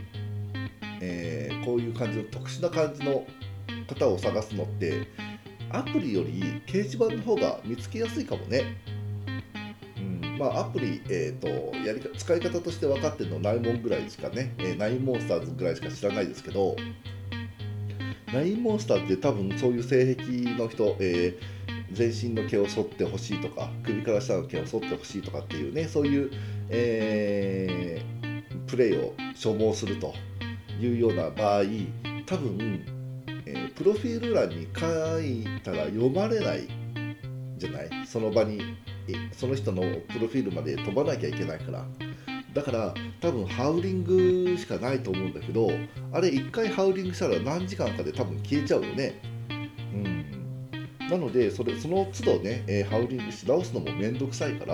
[1.05, 3.25] えー、こういう感じの特殊な感じの
[3.88, 5.07] 方を探すのって
[5.73, 8.77] アプリより掲示板の方が見つけやすいかもね。
[9.97, 10.38] うん。
[10.38, 16.75] まあ、アプリ、えーと、やり使い方として分かってるのナイモンぐらいしかね、えー、ナインモンスターズぐらいしか知らないですけど、
[18.31, 26.29] ナインモンスターって多分そういう性癖の人、えー、全身の毛を剃ってほしいとか、首から下の毛を剃ってほしいとかっていうね、そういう、
[26.69, 30.13] えー、プレイを所望すると
[30.79, 31.63] いうような場合、
[32.27, 32.92] 多分、
[33.75, 36.67] プロフィール欄に書いたら読まれない
[37.57, 37.89] じゃない？
[38.05, 38.62] その場に
[39.31, 41.86] その人のプロフィールまで飛ばなきゃいけないから。
[42.53, 45.71] だから多分ハウリングしかないと思うんだけど
[46.12, 49.19] あれ1回ハウリングしたら何時間かで多分消えちゃうよね。
[49.91, 51.09] うん。
[51.09, 54.73] なのでそれその都度ね、え、ハウリングし直すのもめんどくさいから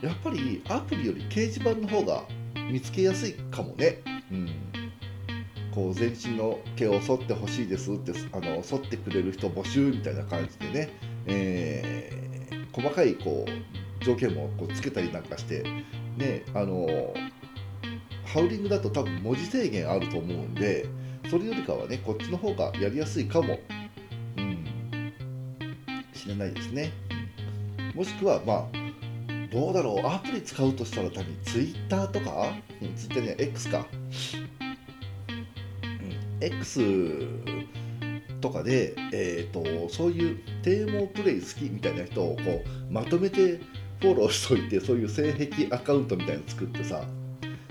[0.00, 2.22] やっぱりアプリより掲示板の方が
[2.70, 3.98] 見つけやすいかもね。
[4.30, 4.65] うん。
[5.76, 10.88] こう全身の毛を剃ってほしいですってあの剃ってくれる人募集みたいな感じでね、
[11.26, 15.62] えー、細かいこう条件もこうつけたりなんかして
[16.16, 16.86] ねあの
[18.24, 20.86] ハウリングだと多分文字制限あると思うんで
[21.30, 23.58] それよりかはねこっちの方がやりやすいかも、
[24.38, 24.64] うん、
[26.14, 26.90] しれないですね。
[27.94, 28.66] もしくはまあ
[29.52, 30.06] どうだろう。
[30.06, 32.54] アプリ使うとしたら多分 Twitter とか
[32.96, 33.86] ？Twitter には X か。
[36.40, 36.80] X
[38.40, 43.60] とかで、えーと、そういう低毛プレイ好きみたいな人をこうまとめて
[44.00, 47.02] フォローしといてそういう性癖アカウントみたいなの作ってさ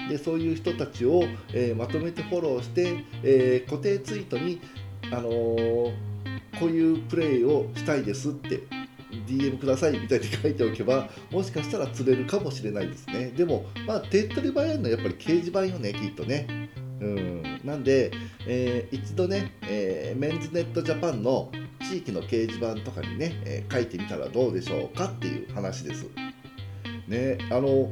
[0.09, 1.23] でそういう人たちを、
[1.53, 4.61] えー、まとめてフォローして、えー、固定ツイートに、
[5.11, 5.93] あのー、
[6.59, 8.61] こういうプレイをしたいですって
[9.27, 13.31] DM くださいみたいに書いておけばもしかしたら釣れるかもしれないですね。
[13.31, 16.69] でもまあ手っ取り早いのはやっぱり掲示板よねきっとね。
[17.05, 18.11] うん、なんで、
[18.47, 21.51] えー、一度ね、えー、メンズネットジャパンの
[21.89, 26.07] 地域の掲示板とかにね、えー、書いてみたらどうでしょうかっていう話です。
[27.07, 27.91] ね、あの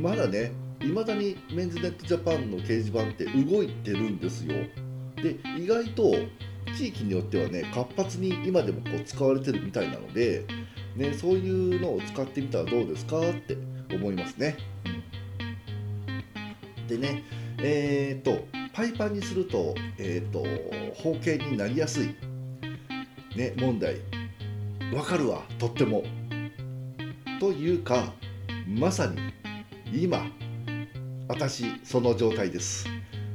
[0.00, 4.54] まだねいまだにメンズネットジャパンの掲示板って動いてるんですよ
[5.16, 6.14] で意外と
[6.74, 10.46] 地域によってはね活発に今でもこう使われてるみたいなので、
[10.96, 13.58] ね、そういうのを使ってみたらどうですかって
[13.94, 14.56] 思いますね。
[16.88, 17.22] でね
[17.62, 20.44] えっ、とパイパンにすると,、えーと、
[20.94, 22.14] 包茎になりやすい、
[23.36, 23.96] ね、問題
[24.94, 26.04] わかるわとっても。
[27.40, 28.12] というか
[28.66, 29.18] まさに
[29.92, 30.30] 今
[31.26, 32.86] 私その状態です。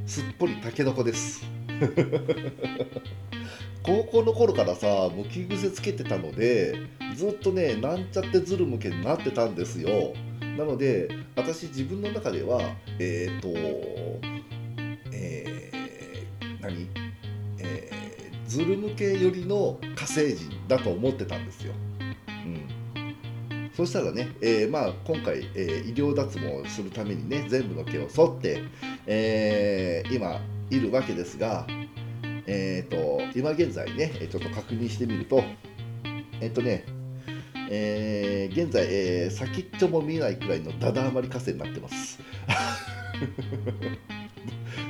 [0.05, 1.43] すっぽりタケノコです。
[3.83, 6.75] 高校の頃からさ向き癖つけてたので
[7.15, 10.13] ずっとねなんちゃってズル向けになってたんですよ
[10.57, 12.61] なので私自分の中では
[12.99, 13.49] えっ、ー、と
[15.11, 16.87] えー、何？
[17.59, 21.73] えー、ズル向けよりの火星人だと思ってたんですよ、
[23.75, 28.63] そしたらね、えー、まあ、今回、えー、医療脱毛するためにね全部の毛を剃って、
[29.05, 30.39] えー、今
[30.69, 31.67] いるわけですが、
[32.47, 35.43] えーと、今現在ねちょっと確認してみると
[36.39, 36.85] えっ、とね
[37.69, 42.19] えー、現在、えー、先っちょも見えないくらいのだだ余り火星になってます。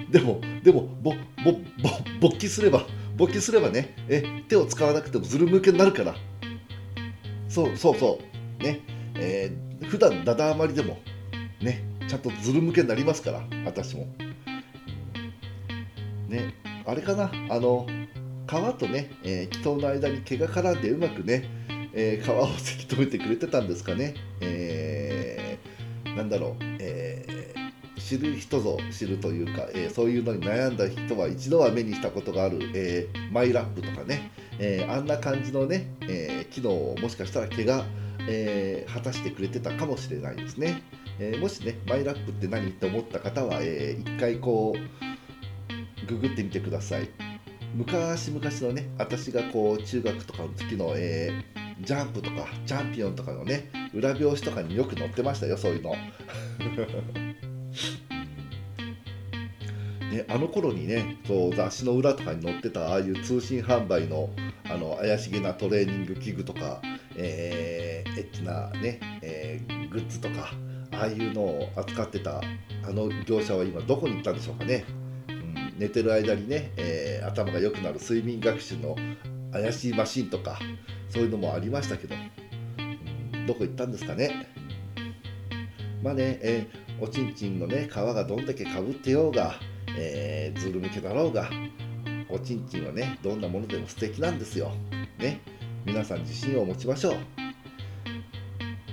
[0.09, 1.59] でもでもぼぼぼ
[2.19, 2.85] 勃起すれば
[3.15, 6.15] 勃起すればねえ手を使わなくてもズル向けになるから。
[7.49, 8.19] そうそうそ
[8.59, 8.63] う。
[8.63, 8.81] ね。
[9.17, 10.97] えー、普段だだ余りでも
[11.61, 14.07] ねちゃんとズル向けになりますから私も。
[16.27, 16.53] ね、
[16.85, 17.85] あれかな、あの、
[18.47, 21.45] 皮とね、えー、気筒の間に毛が絡んでうまくね、
[21.95, 24.15] えー、皮をせき止めてくれてたんですかね。
[24.41, 37.85] えー、なんだろう、えー、知る人ぞ知るというか、えー、そういうのに悩んだ人は一度は目にしたことがある、え、マイラップとかね、え、あんな感じのね、え、機能をもしかしたら毛が、
[38.27, 40.83] え、果たしてくれてたかもしれないですね。
[41.19, 47.34] え、もしね、マイラップって何って思った方は、えー、一回こう、ググってみてください
[47.75, 55.93] 昔々のね私がこう中学とかの時の、えー、ジャンプとかチャンピオンとかのね裏表紙とかによく載ってましたよそういうの
[60.11, 64.29] ね、あの頃にねそう雑誌の裏とかに載ってたああいう通信販売の
[64.69, 66.81] あの怪しげなトレーニング器具とか、
[67.15, 70.51] えー、エッチなね、えー、グッズとか
[70.93, 72.43] ああいうのを扱ってたあ
[72.91, 74.85] の業者は今どこに行ったんでしょうかね。
[75.77, 78.95] 寝てる間にね、えー、頭が良くなる睡眠学習の
[79.51, 80.59] 怪しいマシンとか
[81.09, 82.15] そういうのもありましたけど、
[83.47, 84.47] どこ行ったんですかね
[86.01, 89.55] まあね、えー、おちんちんのね皮がどんだけかぶってようが、
[89.97, 91.49] えー、ずるむけだろうが
[92.29, 94.71] おちんちんはねどんなものでも素敵なんですよ。
[95.19, 95.41] ね
[95.85, 97.15] 皆さん自信を持ちましょう。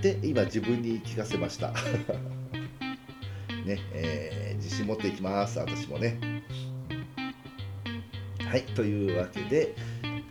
[0.03, 1.73] で今自分に聞かせました。
[3.65, 6.32] ねえー、自信持っていきます私もね。
[8.53, 9.75] はい、というわけで、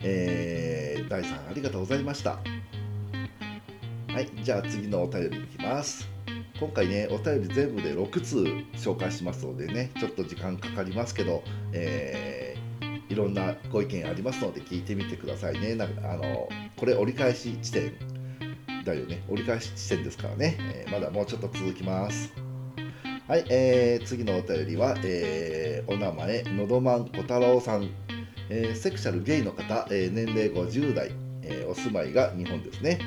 [0.03, 2.37] えー、第3ありがとうございました。
[4.09, 6.07] はい、じゃあ次のお便りいきます。
[6.59, 8.37] 今回ね、お便り全部で6通
[8.73, 11.41] 紹介しますのでね、ちょっと時間かかりますけど、
[11.73, 15.73] えー、いろんなご意見ありますので聞いてみてくださいね。
[15.73, 17.91] なんかあのこれ折り返し地点
[18.85, 19.23] だよね。
[19.29, 22.31] 折り返し地点ですからね、えー、まだもうちょっと続きます。
[23.27, 27.89] はい、えー、次のお便りは、えー、お名前、のどまんこたろうさん
[28.53, 31.11] えー、セクシャルゲイの方、えー、年齢50代、
[31.41, 32.99] えー、お住まいが日本ですね。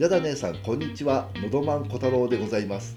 [0.00, 1.30] やだ姉さん、こんにちは。
[1.36, 2.96] のどまんこ太郎でございます。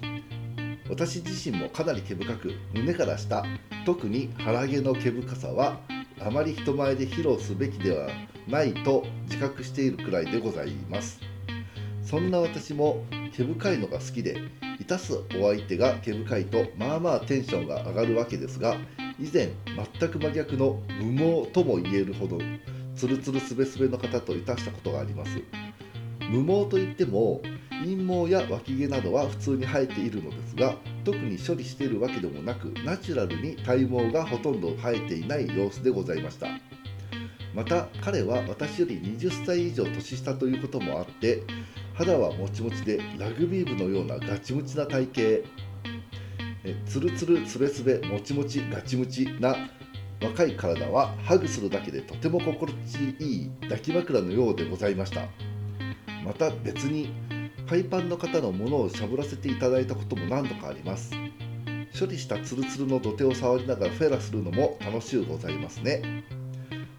[0.90, 3.44] 私自身もかなり毛深く、胸から下、
[3.86, 5.78] 特に腹毛の毛深さは、
[6.20, 8.08] あまり人前で披露すべきでは
[8.48, 11.20] ないと自覚しているくらいでございます。
[12.02, 14.36] そんな私も毛深いのが好きで、
[14.80, 18.76] いたすお相手が毛深いとまあまあテンションが上がるわけですが、
[19.18, 19.50] 以前
[20.00, 22.38] 全く真逆の無毛とも言えるほど
[22.94, 25.40] ツルツルスベスベの方といたしたことがあります。
[26.30, 30.74] 無毛といっても陰毛や脇毛などは普通に生えているのですが
[31.04, 36.48] 特に処理しているわけでもなくナチュラルに体毛がほとんど生えていない様子でございました。
[37.54, 41.42] また彼は私より20歳以上年下ということもあって
[41.92, 45.48] 肌はもちもちでラグビー部のようなガチムチな体型。
[46.64, 49.54] えつるつるつべつべもちもちガチムチな
[50.22, 55.28] 若い体はハグするだけでとても心地いい抱き枕のようでございました。
[56.24, 57.12] また別に
[57.68, 61.12] 海パンの方のものをしゃぶらせていただいたことも何度かあります。
[61.98, 66.24] 処理したツルツルの土手を触りながらフェラするのも楽しゅうございますね。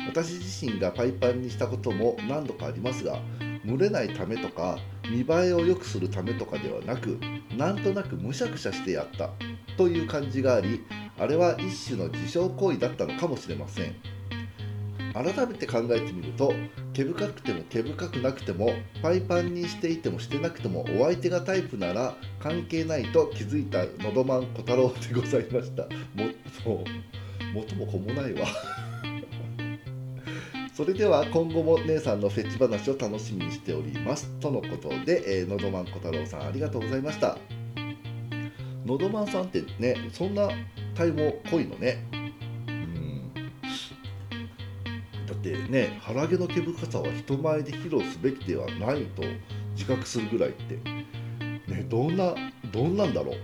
[0.07, 3.19] 私自身がパイパンにしたことも何度かありますが
[3.65, 4.77] 蒸れないためとか
[5.09, 7.19] 見栄えを良くするためとかではなく
[7.57, 9.29] なんとなくむしゃくしゃしてやった
[9.77, 10.83] という感じがあり
[11.17, 13.95] あれは一種の自傷行為だったのかもしれません。
[15.15, 16.53] 改めて考えてみると
[16.91, 25.83] 毛深くても毛深くなくてもパイパンにしていてもしてなくてもお相手がタイプなら関係ないと気づいたのどまん小太郎でございました。
[25.83, 26.25] も
[26.65, 26.83] も
[27.53, 28.45] 元も子もないわ。
[30.75, 37.37] それでは今後も姉さんのフェチ話を楽しみにしておりますとのことで、えー、のどまん小太郎さんありがとうございました。
[38.85, 40.49] のどまんさんってねそんな
[40.93, 42.03] 体も濃いのね。
[42.67, 43.31] うん。
[45.25, 49.23] だってね腹毛の毛深さは人前で披露すべきではないと
[49.75, 50.75] 自覚するぐらいって、
[51.71, 52.35] ね、どんな
[52.73, 53.35] どんなんだろう、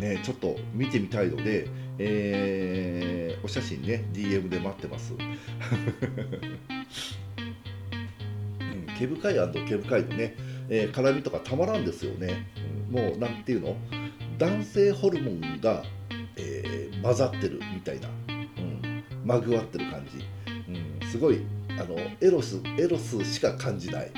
[0.00, 1.68] ね、ちょっと見てみたいので、
[1.98, 5.26] えー、お写真ね DM で待ってます、 うん、
[8.98, 10.34] 毛深い毛深いのね、
[10.68, 12.46] えー、絡みとかたまらんですよね、
[12.90, 13.76] うん、もうなんていうの？
[14.38, 15.82] 男性ホルモンが、
[16.36, 20.24] えー、混ざってるみたいな、うん、まぐわってる感じ。
[20.48, 24.10] うんすごいあのエロスエロスしか感じない、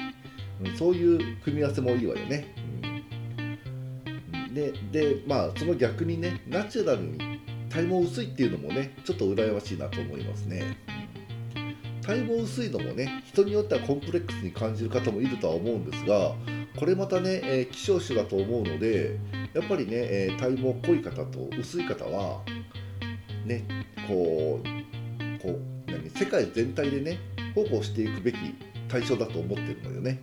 [0.65, 2.55] うん、そういう組み合わせもいいわよね。
[4.49, 10.77] うん、でまあその逆にねナチュラルに体毛薄いっていうのもねちょっと羨ましいなと思いますね。
[12.03, 16.33] 体毛薄いのもね人によってはコンプレックスに感じる方もいるとは思うんですが
[16.79, 19.19] これまたね、えー、希少種だと思うので
[19.53, 22.41] やっぱりね、えー、体毛濃い方と薄い方は
[23.45, 23.63] ね
[24.09, 27.19] こうこう何世界全体でね
[27.55, 28.37] 保護していくべき
[28.89, 30.21] 対象だと思ってるのよね。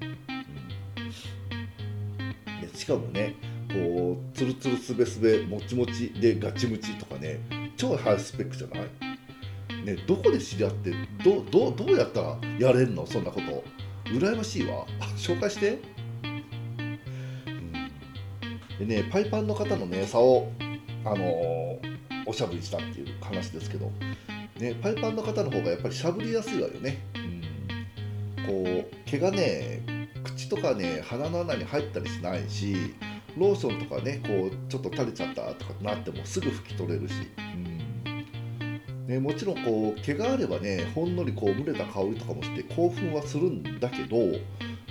[2.64, 3.36] うん、しかもね
[3.72, 7.40] こうツルツルすべすべもちもちでガチムチとかね
[7.78, 8.90] 超ハイスペックじゃない？
[9.86, 13.06] ね、どこで知り合ってどどどうやったらやれんの？
[13.06, 13.64] そんなこと。
[14.06, 14.86] 羨ましいわ。
[15.18, 15.80] 紹介して、
[18.80, 20.52] うん、でねパイパンの方のね差を
[21.04, 21.80] あのー、
[22.26, 23.92] おしゃぶりしたっていう話ですけど。
[24.58, 29.82] ね、パイパンの方の方がやっぱりしゃぶりやすいわよね、うん、こう毛がね
[30.24, 32.96] 口とかね鼻の穴に入ったりしないし
[33.38, 39.08] ローションとかねこうちょっと垂れちゃったとかなってもすぐ拭き取れるし、うん。
[39.08, 44.18] ね、もちろんこう毛があればねほんのりこう蒸れた香りとかもして興奮はするんだけど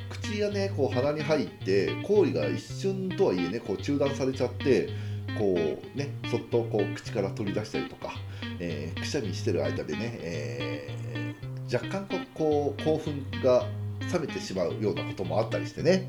[0.09, 4.88] 口やねこう鼻に入って行為が一瞬とはいえねこう中断されちゃって
[5.37, 8.12] こうねそっとこう口から取り出したりとか
[8.59, 13.66] えー、くしゃみしてる間でね、えー、若干こう興奮が
[14.12, 16.09] 冷めてしまうようなこともあったりしてね、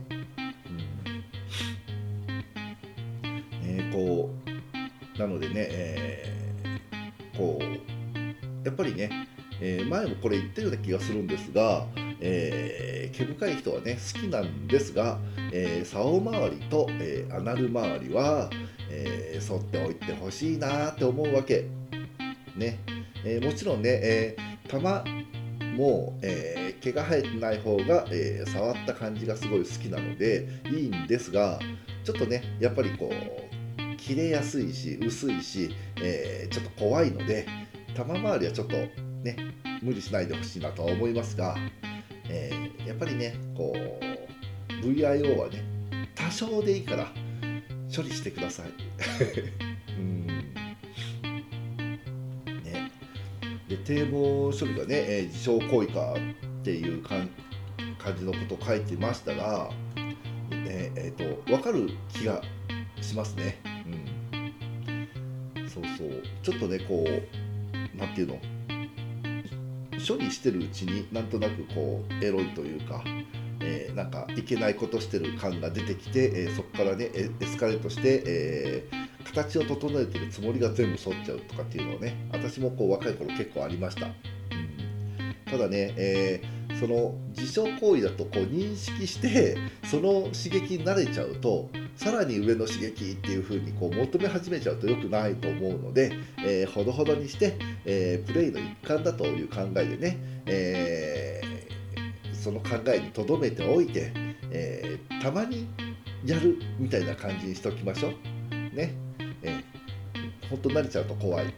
[5.18, 9.28] なのでね、えー、こうやっぱりね、
[9.62, 11.86] えー、前もこれ言ったような気がするんですが、
[12.20, 15.20] えー、毛深い人はね好きなんですが、
[15.52, 18.50] えー、竿周りと、えー、アナル周りは、
[18.90, 21.66] えー、沿っておいてほしいなって思うわけ。
[22.56, 22.80] ね、
[23.26, 25.04] えー、もちろんね、えー、玉
[25.76, 31.60] も、えー、毛が生えてない方が、えー、触った感じがすごい好きなのでいいんですが
[32.04, 33.45] ちょっとねやっぱりこう
[33.98, 35.70] 切れやすいし薄いし、
[36.02, 37.48] えー、ちょっと怖いので
[37.96, 38.76] 玉周りはちょっと
[39.24, 39.38] ね
[39.82, 41.56] 無理しないでほしいなとは思いますが、
[42.30, 45.64] えー、やっぱりねこう VIO はね
[46.14, 47.08] 多少でいいから
[47.96, 48.68] 処理してください。
[49.98, 50.26] うん
[53.68, 56.14] で堤防処理がね、えー、自傷行為か
[56.62, 57.30] っていう感
[58.18, 59.72] じのことを書いてましたが、
[60.52, 62.42] えー、えー、と分かる気が
[63.02, 63.75] しますね。
[65.98, 66.10] そう
[66.44, 68.40] ちょっとねこうなんていうの？
[70.08, 73.04] 処理してるうちになんとなくこうエロいというか、
[73.62, 84.14] えー、なんかいけないことしてる感が出てきて、えー、そこからねエスカレートして、えー形を整えてるつもりが全部反っちゃうとかっていうのをね私もこう若い頃結構ありました、うん、
[85.46, 86.42] ただね、え、
[86.80, 96.12] その自傷行為だとこう認識してその刺激に慣れちゃうとさらに上の刺激っていう風にこう求め始めちゃうと良くないと思うので、
[96.46, 104.12] えー、ほどほどにして、えー、プレイの一環だという考えでね、えー、その考えにとどめておいて、
[104.52, 105.68] えたまに
[106.26, 108.12] やるみたいな感じにしておきましょう。
[108.76, 108.94] ね。
[109.42, 109.64] えー、
[110.50, 111.54] 本当慣れちゃうと怖い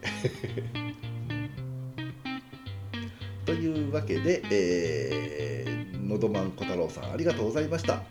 [3.45, 8.03] というわけで、えー、のどまんこ太郎さんありがとうございました、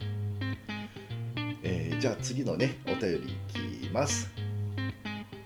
[1.69, 3.33] えー、じゃあ次のねお便り
[3.83, 4.31] いきます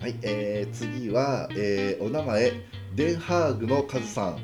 [0.01, 2.53] はい、えー、次は、えー、お名前
[2.95, 4.39] デンハーグのカズさん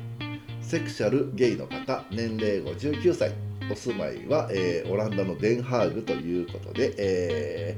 [0.61, 3.31] セクシャルゲイの方年齢59歳
[3.71, 7.77] お住まいは、えー、オランダのデンハーグということで、え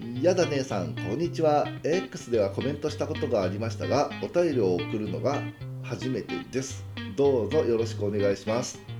[0.00, 1.66] ー、やだ姉さん、こんにちは。
[1.84, 5.40] X ではコメントしたことがありましたが、お便りを送るのが
[5.82, 6.84] 初めてです。
[7.16, 8.95] どうぞよろしくお願いします。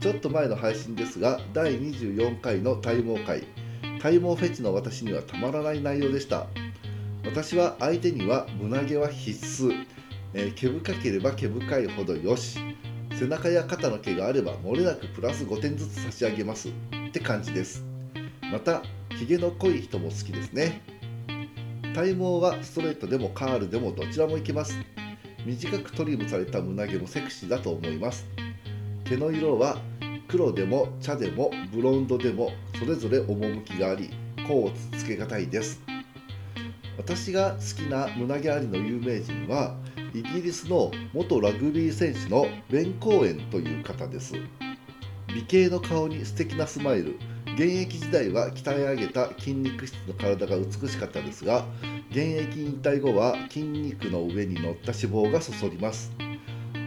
[0.00, 3.42] ちょっと前の配信ですが、第24回の体毛会、
[4.00, 6.46] 体毛フェチの私にはたまらない内容でした。
[7.24, 9.84] 私は相手には胸毛は必須、
[10.34, 12.60] えー、毛深ければ毛深いほどよし、
[13.18, 16.68] 背中や肩の毛があれば漏れなくプラス5点ずつ差し上げます。
[16.68, 17.84] って感じです。
[18.52, 18.82] また
[19.18, 20.80] ひげの濃い人も好きですね。
[21.92, 24.78] 体毛はストレートでもカールでもどちらもいけます。
[25.44, 28.28] 短くトリムされた胸毛もセクシーだと思います。
[29.08, 29.78] 毛の色は
[30.28, 34.10] 黒でも茶でもブロンドでもそれぞれ趣があり
[34.46, 35.80] 甲をつけがたいです。
[36.98, 39.74] 私が好きな胸毛ありの有名人は
[40.12, 44.34] イギリスの元ラグビー選手のベン・コーエンという方です。
[45.28, 47.18] 美形の顔に素敵なスマイル。
[47.54, 51.64] 現役時代は鍛え上げた筋肉質の体が美しかったですが
[52.10, 56.12] 現役引退後は筋肉の上に乗った脂肪がそそります。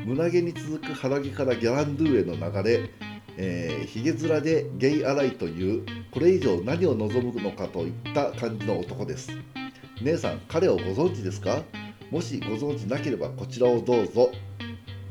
[0.06, 2.90] 胸毛に続く腹毛からギャランドゥへの流れ
[3.38, 9.32] えー、面でゲイアライというこれ以上何を望むのかといった感じの男です。
[10.02, 11.64] 姉さん彼をご存知ですか？
[12.12, 14.32] もしご存知なければこちらをどうぞ。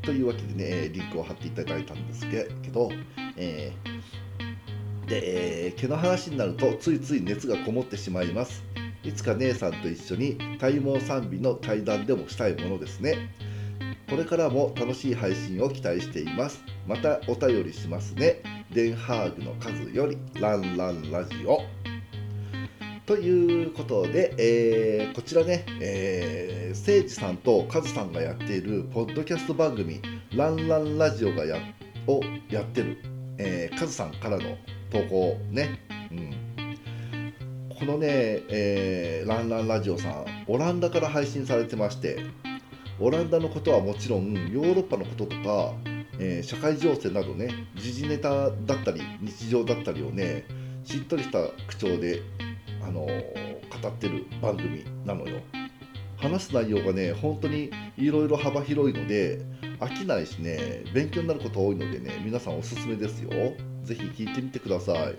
[0.02, 2.90] というわけでねリンクを貼っていただいたんですけど、
[3.36, 8.62] えー、で、毛の話になるとついつい熱がこもってしまいます。
[9.02, 13.30] いつか姉さんと一緒に体毛賛美の対談でもしたいものですね。
[14.10, 16.64] これからも楽しい配信を期待しています。
[16.84, 18.42] またお便りしますね。
[18.74, 21.60] デンハーグの数よりランランラジオ。
[23.06, 30.00] ということで、えー、こちらね、えー、聖司さんとカズさんがやっているポッドキャスト番組
[30.34, 31.58] 「ランランラジオがや」
[32.06, 32.98] をやってる、
[33.38, 34.56] えー、カズさんからの
[34.90, 35.80] 投稿ね、
[36.10, 38.06] うん、このね、
[38.48, 42.18] えー、ランランラジオさんオランダから配信されてまして
[43.00, 45.72] オランダのことはもちろんヨーロッパのこととか、
[46.18, 50.44] えー、社会情勢などね時事ネタだったり日常だったりをね
[50.84, 52.20] しっとりした口調で
[52.82, 55.40] あの語ってる番組なのよ。
[56.18, 59.40] 話す内容がね本当にいろいろ幅広いので
[59.78, 63.30] 飽きないしね勉強になること多いのでね皆さんおすすめですよ。
[63.84, 65.16] 是非聞いてみてください。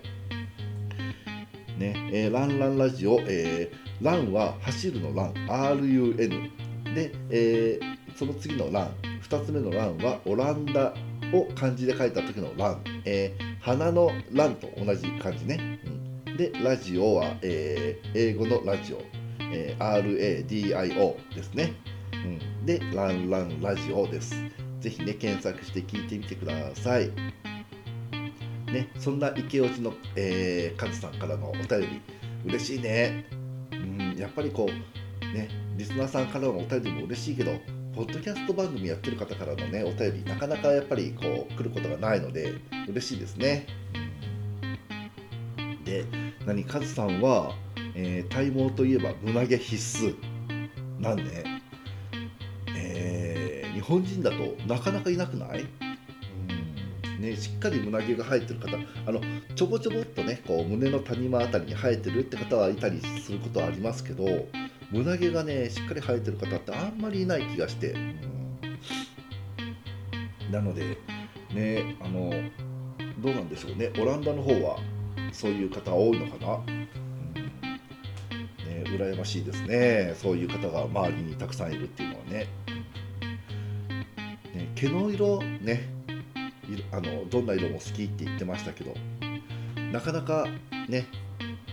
[1.78, 5.34] ねえー、ランランラジオ、えー、ランは走るのラン。
[5.48, 6.61] RUN
[6.94, 10.92] で、えー、その次のラン2つ目のランはオランダ
[11.32, 16.02] を漢字で書いた時のラン、えー、花のランと同じ漢字ね、うん
[16.36, 19.02] で、ラジオは、えー、英語のラジオ、
[19.52, 21.74] えー、RADIO ですね。
[22.12, 24.34] うん、で、ランランラジオです。
[24.80, 27.10] ぜひね、検索して聞いてみてください。
[28.72, 32.00] ね、そんな池落ちの、えー、カズさんからのお便り、
[32.46, 33.26] 嬉しいね。
[33.72, 37.58] うん、やっぱりこう、ね、リスナーさんからのお便りも嬉しいけど、
[37.94, 42.54] ポッドキャスト番組やってる方からのね、お便り、なかなかやっぱりこう来ることがないので、
[42.88, 43.66] 嬉しいですね。
[45.84, 46.04] で、
[46.46, 47.54] 何カズさんは、
[47.94, 50.14] えー、体毛といえば胸毛必須
[51.00, 51.44] なんで、
[52.76, 55.66] えー、日本人だとなかなかいなくない？
[57.20, 59.20] ね、しっかり胸毛が生えてる方あの
[59.54, 64.24] ちょぼちょぼっとねこう胸の谷間あたりに生えてるって方はいたりすることはありますけど
[64.92, 68.18] 胸毛がねしっかり生えてる方ってあんまりいない気がして、うん、
[70.52, 70.98] なので
[71.54, 72.30] ねあの
[73.18, 73.90] どうなんでしょうね。
[73.98, 74.78] オランダの方は
[75.32, 76.74] そういう方多いのかな、うん。
[76.74, 76.84] ね、
[78.84, 80.14] 羨ましいですね。
[80.16, 82.48] そういう方が周りにたくさんいるっていうのはね。
[84.54, 85.88] ね毛の色ね
[86.90, 88.94] あのどんな色も好きって言ってましたけど
[89.92, 90.46] なかなか
[90.88, 91.06] ね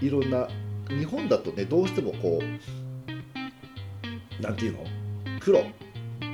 [0.02, 0.48] いろんな
[0.88, 2.79] 日本だとねどうしてもこう
[4.42, 4.86] なんていうの？
[5.40, 5.64] 黒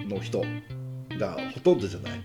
[0.07, 0.43] の人
[1.19, 2.21] がほとんどじゃない。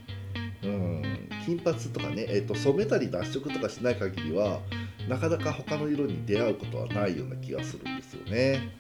[0.63, 4.61] うん、金髪とかね、えーと染めたり脱色とかしない限りは
[5.09, 8.77] なかなか他の色に出会うことはないような気がするんですよね。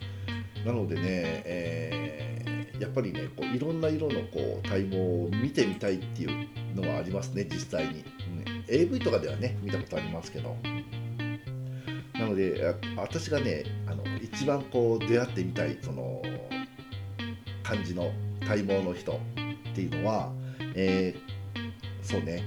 [0.64, 6.30] なのでね、えー、やっぱりねこういろんな色のこう体毛を見てみたいっていう
[6.76, 8.05] のはありますね実際に、ね、
[8.68, 10.55] AV とかではね見たことありますけど。
[12.14, 16.09] なので私がねあの一番こう出会ってみたいその
[17.70, 18.10] 感じの
[18.40, 20.32] 体毛の人っていうのは、
[20.74, 21.70] えー、
[22.02, 22.42] そうね。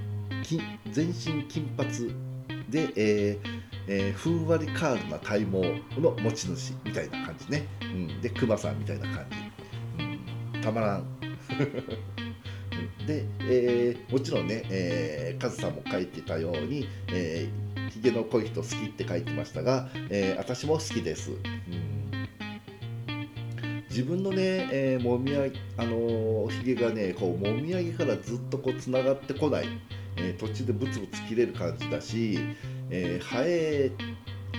[0.91, 2.13] 全身金髪
[2.69, 9.37] で、えーえー、ふんわりカールな体毛の持ち主みたいな感じね、うん、でクマさんみたいな感じ、
[10.55, 11.05] うん、たまらん。
[13.07, 21.31] で、えー、もちろんね、えー、カズさんも書いてたように、えー、ヒゲの濃い人好きって書いてましたが、えー、私も好きです。
[21.31, 21.92] うん。
[23.93, 29.67] 自分のね、えー、もみあげ、あのー、ひげがね、こう、もみあげからずっとこう、つながってこない、
[30.15, 32.39] えー、途中でブツブツ切れる感じだし、
[32.89, 33.91] えー、生え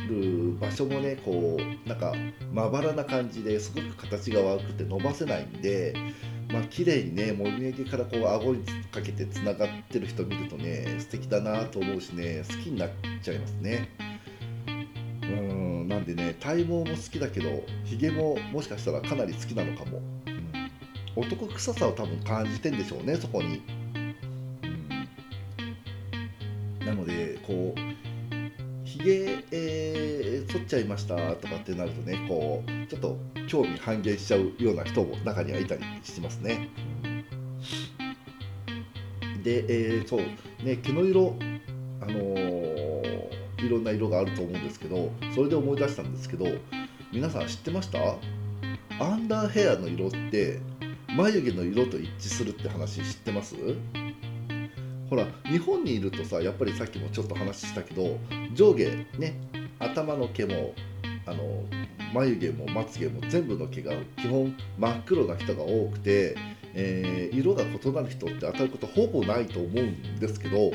[0.09, 2.13] る場所もね、こう、なんか、
[2.53, 5.95] まばらな感じですごく形が悪くて伸ばせないんで、
[6.53, 13.89] まあ綺麗にね、もみあげからこう、顎にかけてつながってる人見るとね、素敵だなと思うしね、好きになっちゃいますね。
[16.05, 20.01] でね体毛も好きだけどひげももしかしたらかなり好きなのかも、
[21.17, 23.63] うん、男臭さを多分感じてんでしょうねそこに、
[26.81, 27.81] うん、なのでこう
[28.85, 36.69] ひげ、えー、剃っちゃいましたとかってなるとねこうちょっと興味半減しちゃうような人も中にはいたりしますね、
[39.43, 40.21] で、えー、そう。
[40.65, 41.37] ね毛の色
[42.01, 42.54] あのー
[43.65, 46.47] いろんな色があると思うんですけどそれで思い出したんですけど
[47.13, 47.99] 皆さん知ってました？
[49.01, 50.61] アンダーヘアの色って
[51.17, 53.57] 眉毛の色と一致するって話知ってます？
[55.11, 58.19] ほら日本にいるとさやっぱりさっきもちょっと話したけど
[58.55, 58.87] 上下
[59.19, 59.37] ね
[59.79, 60.75] 頭の毛も
[61.27, 61.65] あの
[62.13, 66.37] 眉毛もまつげも全部の毛が基本真っ黒な人が多くて、
[66.75, 70.73] えー、色が異なる人って当たることほぼないと思うんですけど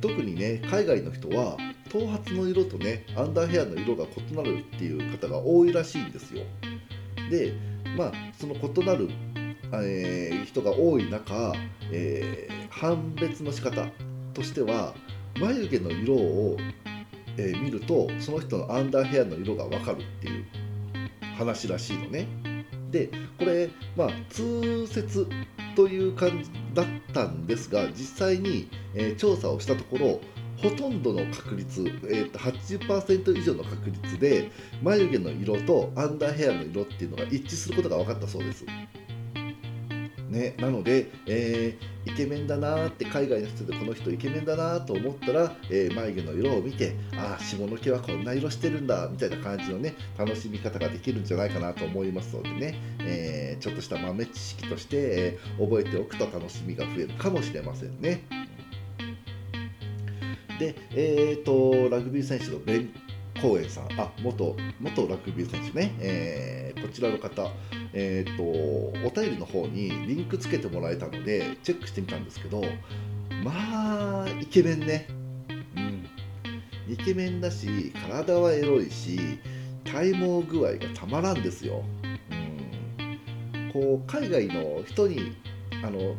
[0.00, 1.56] 特にね海外の人は
[1.92, 6.42] 頭髪の色とねアンダーヘアの色が異なるっていう方が多いらしいんですよ。
[7.30, 7.52] で
[7.98, 9.10] まあその異なる、
[9.74, 11.52] えー、人が多い中、
[11.90, 13.88] えー、判別の仕方
[14.32, 14.94] としては
[15.38, 16.56] 眉毛の色を、
[17.36, 20.44] えー、見るとその人のアンダーヘアの色が分かるっていう
[21.36, 22.26] 話らしいのね。
[22.90, 25.26] でこれまあ通説
[25.76, 30.20] という感じだったんですが実際に、えー、調査をしたところ
[30.62, 34.52] ほとんどの確率、えー、と80%以上の確率で
[34.82, 38.64] 眉毛の色とアンダーヘアの色っていうのが一致することが分かったそうです。
[40.32, 58.41] ね、なので、えー、イケメンだなって海外の人でこの人イケメンだなと思ったら、えー、眉毛の色を見てああ下の毛はこんな色してるんだみたいな感じのね楽しみ方ができるんじゃないかなと思いますのでね、えー、ちょっとした豆知識として、え覚えておくと楽しみが増えるかもしれませんね。
[60.62, 62.90] で、えーと、ラグビー選手のベン・
[63.40, 67.50] コーエンさん、あ元元ラグビー選手ね、えー、こちらの方、
[67.92, 72.62] えーと、お便りの方にリンクつけてもらえたので、チェックしてみたんですけど、
[73.42, 75.08] まあ、イケメンね。
[75.76, 76.06] うん。
[76.88, 79.18] イケメンだし、体はエロいし、
[79.84, 81.82] 体毛具合がたまらんですよ。
[82.30, 83.70] うん。
[83.72, 85.32] こう、海外の人に、
[85.82, 86.14] あの、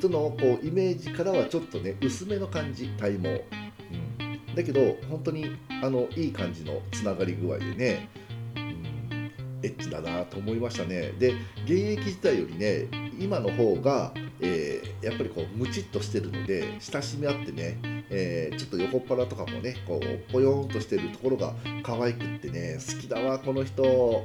[0.00, 8.08] 人のこうイメージからはちょっとね薄めの感じ体毛、うん、だけど本当にあのいい感じのつながり具合でね、
[8.56, 9.32] うん、
[9.62, 11.12] エッチだなと思いましたね。
[11.18, 11.34] で
[11.64, 12.86] 現役時代よりね
[13.18, 17.78] 今の方が、えー、やっぱりこうムチっとしてるので親しみ合ってね、
[18.08, 24.24] えー、ちょっと横っ腹とかもねこうぽよんとしてるところが可愛くってね好きだわこの人。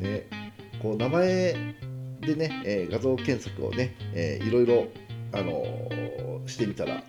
[0.00, 0.28] ね
[0.80, 1.74] こう名前
[2.28, 4.88] でね、えー、画像検索をね、えー、いろいろ、
[5.32, 7.02] あのー、してみたら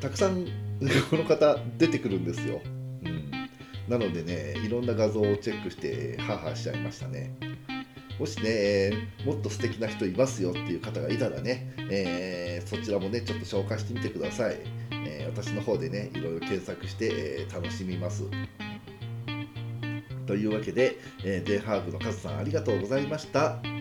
[0.00, 0.46] たくさん
[1.10, 2.62] この方出てくるんですよ、
[3.04, 3.30] うん、
[3.88, 7.32] なのでねいろんな画像をチェックしてハーハーしちゃいましたね。
[8.20, 14.56] もしね、えー、もっと素敵な人いますよっていう方がいたらね、えー、そちらもねちょっと紹介してみてください、
[15.06, 18.24] えー、私の方でねいろいろ検索して、え楽しみます。
[20.26, 23.77] というわけで、えー、デンハーグのカズさんありがとうございました。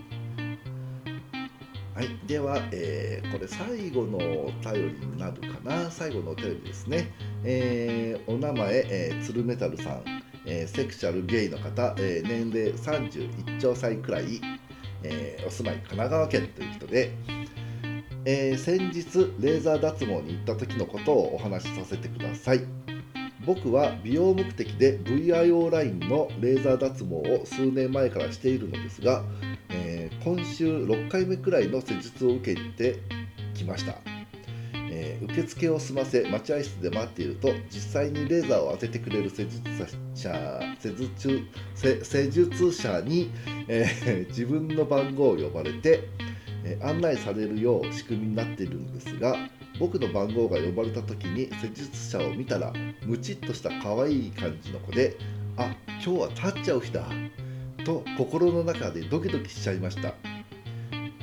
[1.97, 5.89] はい、では、えー、これ最後のお便りになるかな？
[5.89, 7.11] 最後のお便りですね、
[7.43, 10.03] えー、お名前、えー、鶴メタルさん、
[10.45, 14.39] えセクシャルゲイの方、え年齢31兆歳くらい、
[15.01, 17.15] えお住まい神奈川県という人で、
[18.25, 22.59] え先日レーザー脱毛に行った時のことをお話しさせてください。
[23.43, 29.23] 僕は美容目的で VIO ラインのレーザー脱毛を数年前からしているのですが
[30.27, 32.99] 今週6回目くらいの施術を受けて
[33.53, 33.95] きました、
[34.91, 39.61] えー、受付を済ませ待合室で待っていると実際にレーザーを当ててくれる施術
[40.13, 43.31] 者施術施術者に、
[43.69, 46.03] えー、 自分の番号を呼ばれて、
[46.65, 49.49] え、案内されるよう仕組みになっているんですが
[49.79, 52.73] 僕の番号が呼ばれた時に施術者を見たら
[53.05, 55.15] ムチっとした可愛い感じの子で
[55.55, 57.07] あ今日は立っちゃう日だ
[57.87, 60.13] と心の中でドキドキしちゃいました。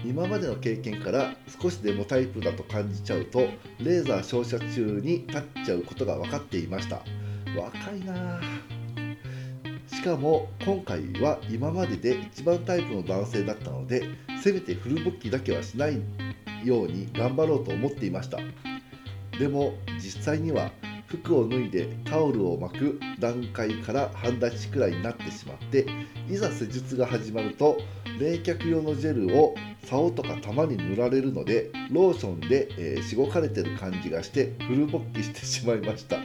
[0.03, 3.41] 今までの経験から少しでもタイプだと感じちゃうと
[3.81, 7.03] レーザー照射中に立っちゃうことが分かっていました。
[7.55, 8.41] 若いな
[9.87, 14.03] しかも今回は今までで一番タイプの男性だったので
[14.43, 16.01] せめてフル勃起だけはしない
[16.65, 18.39] ように頑張ろうと思っていました。
[19.39, 20.71] でも実際には
[21.17, 25.87] 服を脱いでタオルを巻く段階から半立ちくらいになってしまって
[26.29, 27.79] いざ施術が始まると
[28.19, 29.55] 冷却用のジェルを
[29.85, 36.19] 竿とか玉に塗られるのでローションで、えー、しごかれてる感じがしてフル勃起してしまいました。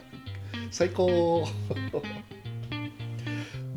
[0.72, 1.46] 最高。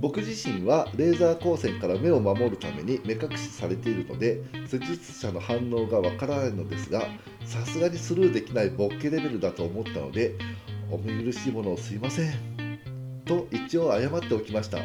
[0.01, 7.07] 僕自身はレーザー光線から目を守るために目隠しされているので施術者の反応がわからないのですが
[7.45, 10.35] さすがにスルーできないボッケレベルだと思ったので
[10.93, 12.35] お見苦しいものをすいません
[13.25, 14.79] と一応謝っておきました。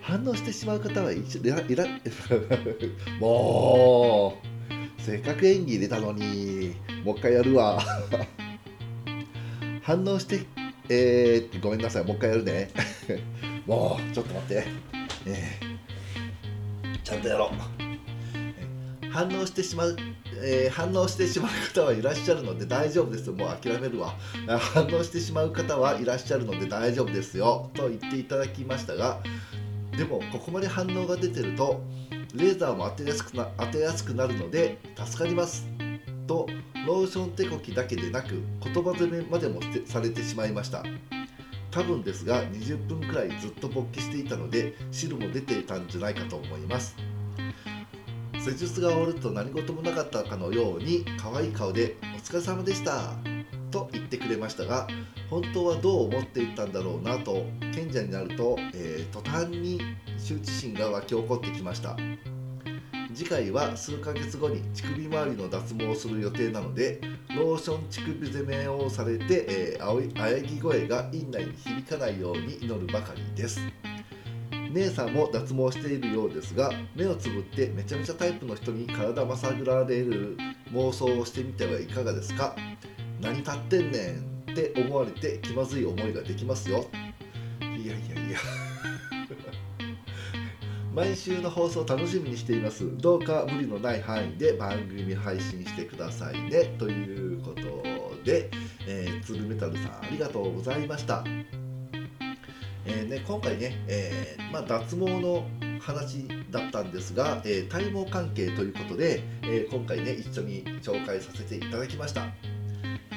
[0.00, 1.86] 反応してしまう方はいらいら
[3.18, 4.40] も
[4.98, 7.82] うせっかく演技入れたのにもう一回やるわ。
[9.82, 10.46] 反応して
[10.88, 12.70] えー、ごめんなさいもう一回やるね。
[13.66, 14.64] もうちょっと待って、
[15.26, 17.50] えー、ちゃんとやろ
[19.02, 19.10] う。
[19.10, 19.96] 反応してしまう
[20.42, 23.30] えー、反応してしまう方はいらっしゃるので大丈夫です。
[23.30, 24.14] もう諦めるわ。
[24.58, 27.70] 反応してしまう方はいらっしゃるので大丈夫ですよ。
[27.74, 29.20] と言っていただきましたが
[29.96, 31.82] でもここまで反応が出てると
[32.34, 35.66] レーザーも当てやすくな当てやすくなるので助かります。
[36.26, 36.46] と
[36.86, 40.82] ローション手こきだけでなく言葉攻めまでもされてしまいました。
[41.70, 46.96] 多分ですが20分くらいずっと勃起していたので汁も出ていたんじゃないかと思います。
[48.46, 53.14] 施術が終わると何事もなかったかのように可愛い顔で「お疲れ様でした」
[53.72, 54.86] と言ってくれましたが
[55.28, 57.44] 本当はどう思っていたんだろうなと
[57.74, 59.80] 賢者になると、えー、途端に
[60.16, 61.96] 羞恥心が湧き起こってきました。
[63.12, 67.00] 次回は数ヶ月後に乳首周りの脱毛をする予定なので
[67.34, 73.58] ローション乳首攻めをされて、えー、あやぎ声が院内に響かないように祈るばかりです。
[74.76, 80.36] 姉さんも脱毛しているようですが目をつぶってめちゃめちゃタイプの人に体まさぐられる
[80.72, 82.54] 妄想をしてみてはいかがですか？
[83.20, 86.86] 何立ってんねんって思われて気まずい思いができますよ。
[87.60, 87.94] いやいや
[88.28, 88.38] いや。
[90.94, 92.96] 毎週の放送楽しみにしています。
[92.98, 96.74] どうか無理のない範囲で番組配信してくださいね。
[96.78, 97.62] ということ
[98.24, 98.50] で、
[98.86, 101.24] えー、ツルメタルさんありがとうございました。
[102.86, 105.46] えーね、今回ね、えーまあ、脱毛の
[105.80, 112.26] 話だったんですが、えー、体毛関係ということで、えー、今回ね一緒に紹介させていただきました。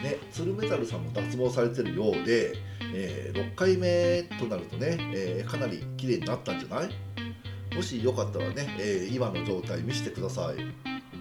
[0.01, 2.53] ね、ツルメタルさんも脱毛されてるようで、
[2.93, 7.75] えー、6回目となるとね、えー、かなり綺麗になったんじゃない？
[7.75, 10.55] もしよかったらね、えー、今の状態見せてください。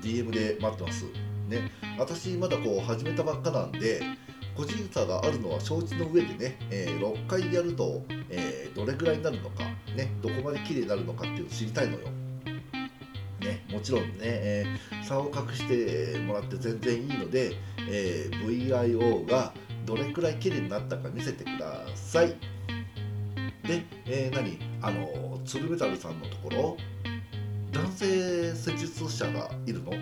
[0.01, 1.07] DM で待ってます。
[1.49, 4.01] ね私まだこう始めたばっかなんで
[4.59, 9.63] 個人差があるのは承知の上でね、えー、6回やると、えー、どれぐらいになるのか、
[9.95, 12.09] ね、どこまで綺麗になるのかっていうのを知りたいのよ。
[13.39, 17.55] ね、もちろんね、えー、差を隠してもらって全然いいので、
[17.89, 19.53] えー、VIO が
[19.87, 22.31] どれくらい綺麗になったか見せてください。
[23.63, 24.59] で、えー、何？
[24.83, 26.77] あの鶴メタルさんのところ
[27.71, 29.93] 男性施術者がいるの？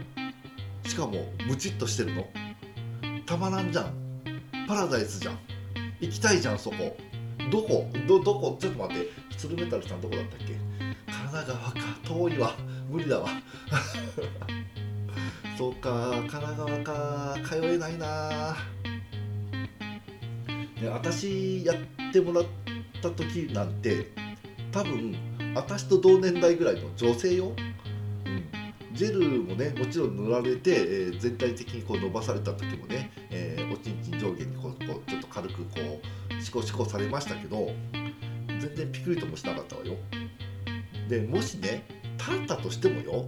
[0.87, 2.27] しかもムチっとしてるの？
[3.27, 4.06] たまらんじゃん
[4.67, 5.39] パラダイスじゃん。
[6.01, 6.97] 行きたいじゃんそこ。
[7.51, 7.91] どこ？
[8.09, 8.57] どどこ？
[8.61, 9.11] ちょっと待って。
[9.37, 10.55] 鶴メタルさんどこだったっけ？
[11.07, 11.75] 神奈川か。
[12.05, 12.55] 遠いわ。
[12.91, 13.29] 無理だわ。
[15.57, 16.11] そうか。
[16.29, 17.37] 神奈川か。
[17.45, 18.57] 通えないな。
[20.81, 21.77] ね私やっ
[22.13, 22.45] てもらっ
[23.03, 24.11] た時なんて
[24.73, 25.17] 多分
[25.55, 27.53] 私と同年代ぐらいの女性よ、
[28.27, 28.45] うん、
[28.95, 33.46] ジェルもねもちろん塗られて、えー、全体的にこう伸ばされた時もね、え、
[33.87, 36.01] おちんちん上下にこうこうちょっと軽くこ
[36.37, 37.71] うシコシコされましたけど
[38.49, 39.95] 全然ピクリともしなかったわよ。
[41.09, 41.85] でもしね
[42.19, 43.27] 立ったとしてもよ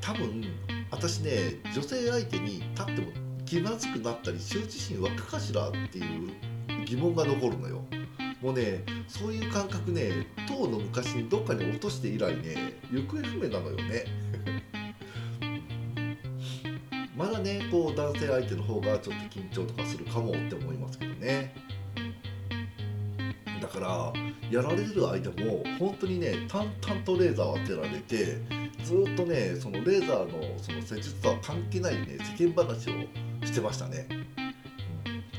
[0.00, 0.42] 多分
[0.90, 3.08] 私ね女性相手に立っても
[3.44, 6.30] 気まずくなったり羞恥心湧くかしらっていう
[6.86, 7.84] 疑問が残るのよ。
[8.40, 14.06] もうねそういう感覚ね当の昔にどっかに落として以来ね行方不明なのよね。
[17.22, 21.54] まだねこう男性相手の方がちょっと緊張とかするかもって思いますけどね。
[23.60, 24.12] だから
[24.50, 28.38] やられてる間も本当にね淡々とレーザーを当てられて
[28.82, 32.92] ずっとねそのレーザーのその施術とは関係ないね世間話を
[33.46, 34.08] してましたね。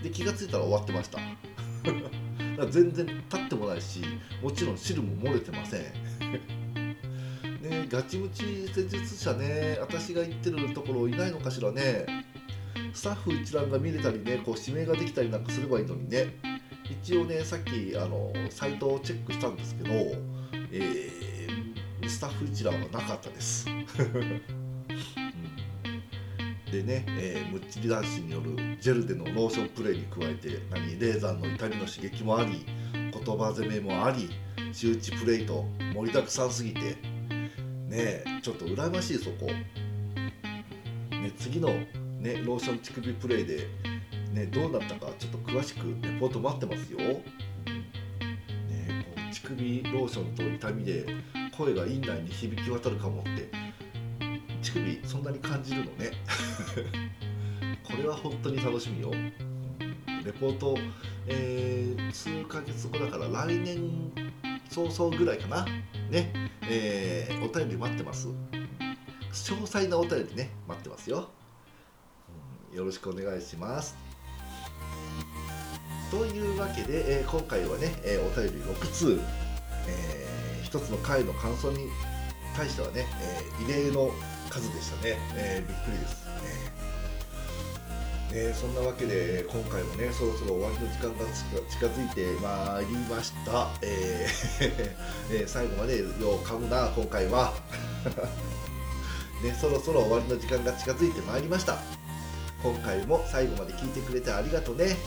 [0.02, 1.20] で気が付いたら終わってました。
[2.72, 4.02] 全然立ってもないし
[4.42, 5.82] もちろん汁も漏れてません。
[7.82, 9.78] ねガチムチ施術者ね。
[9.80, 12.06] 私が行ってるところいないのかしらね。
[12.94, 16.36] スタッフ一覧が見れたりねこう指名ができたりなんかすればいいのにね。
[17.02, 19.90] 一応ねさっきあのサイトをチェックしたんですけど、
[20.72, 23.66] えー、スタッフ一覧はなかったです。
[26.72, 34.32] でね、えー、むっちり男子によるジェルでのローションプレイに加えて何レーザーの痛みの刺激もあり言葉攻めもあり
[34.74, 36.98] 周知プレイと盛りだくさんすぎて
[37.94, 41.70] ねちょっと羨ましいそこ、ね、次の、
[42.20, 43.68] ね、ローション乳首プレイで、
[44.34, 47.24] ね、どうなったかちょっと詳しくレポート待ってますよ、ね、
[49.16, 51.06] こう乳首ローションと痛みで
[51.56, 53.50] 声が院内に響き渡るかもって
[54.64, 56.12] 乳首そんなに感じるのね。
[57.84, 59.12] これは本当に楽しみよ。
[60.26, 60.78] レポート、
[61.28, 64.12] えー、数ヶ月後だから来年
[64.70, 65.66] 早々ぐらいかな。
[66.14, 66.32] ね、
[66.70, 68.28] えー、お便り待ってます。
[68.28, 71.28] 詳細なお便りね待ってますよ、
[72.72, 73.96] うん、よろしくお願いします。
[76.12, 79.20] というわけで、えー、今回はね、えー、お便り6通、
[79.88, 81.88] えー、1つの回の感想に
[82.56, 84.12] 対してはね、えー、異例の
[84.52, 86.26] 数でしたね、えー、びっくりです。
[86.26, 86.83] ね。
[88.34, 91.26] ねそんなわけで今回もねそろそろ終わりの時間が
[91.70, 96.10] 近づいてまいりました、えー え、最後までよう
[96.40, 97.54] 噛むな今回は。
[99.44, 101.78] ねそろそろ終わりの時間が近づいてまいりました。
[102.64, 104.98] 今回も最後まで聞いてくれてありがとうね。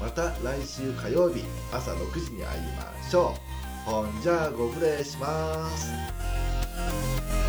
[0.00, 3.34] また来週火曜日朝6時に会いましょ
[3.86, 3.90] う。
[3.90, 7.45] ほんじゃあご無礼します。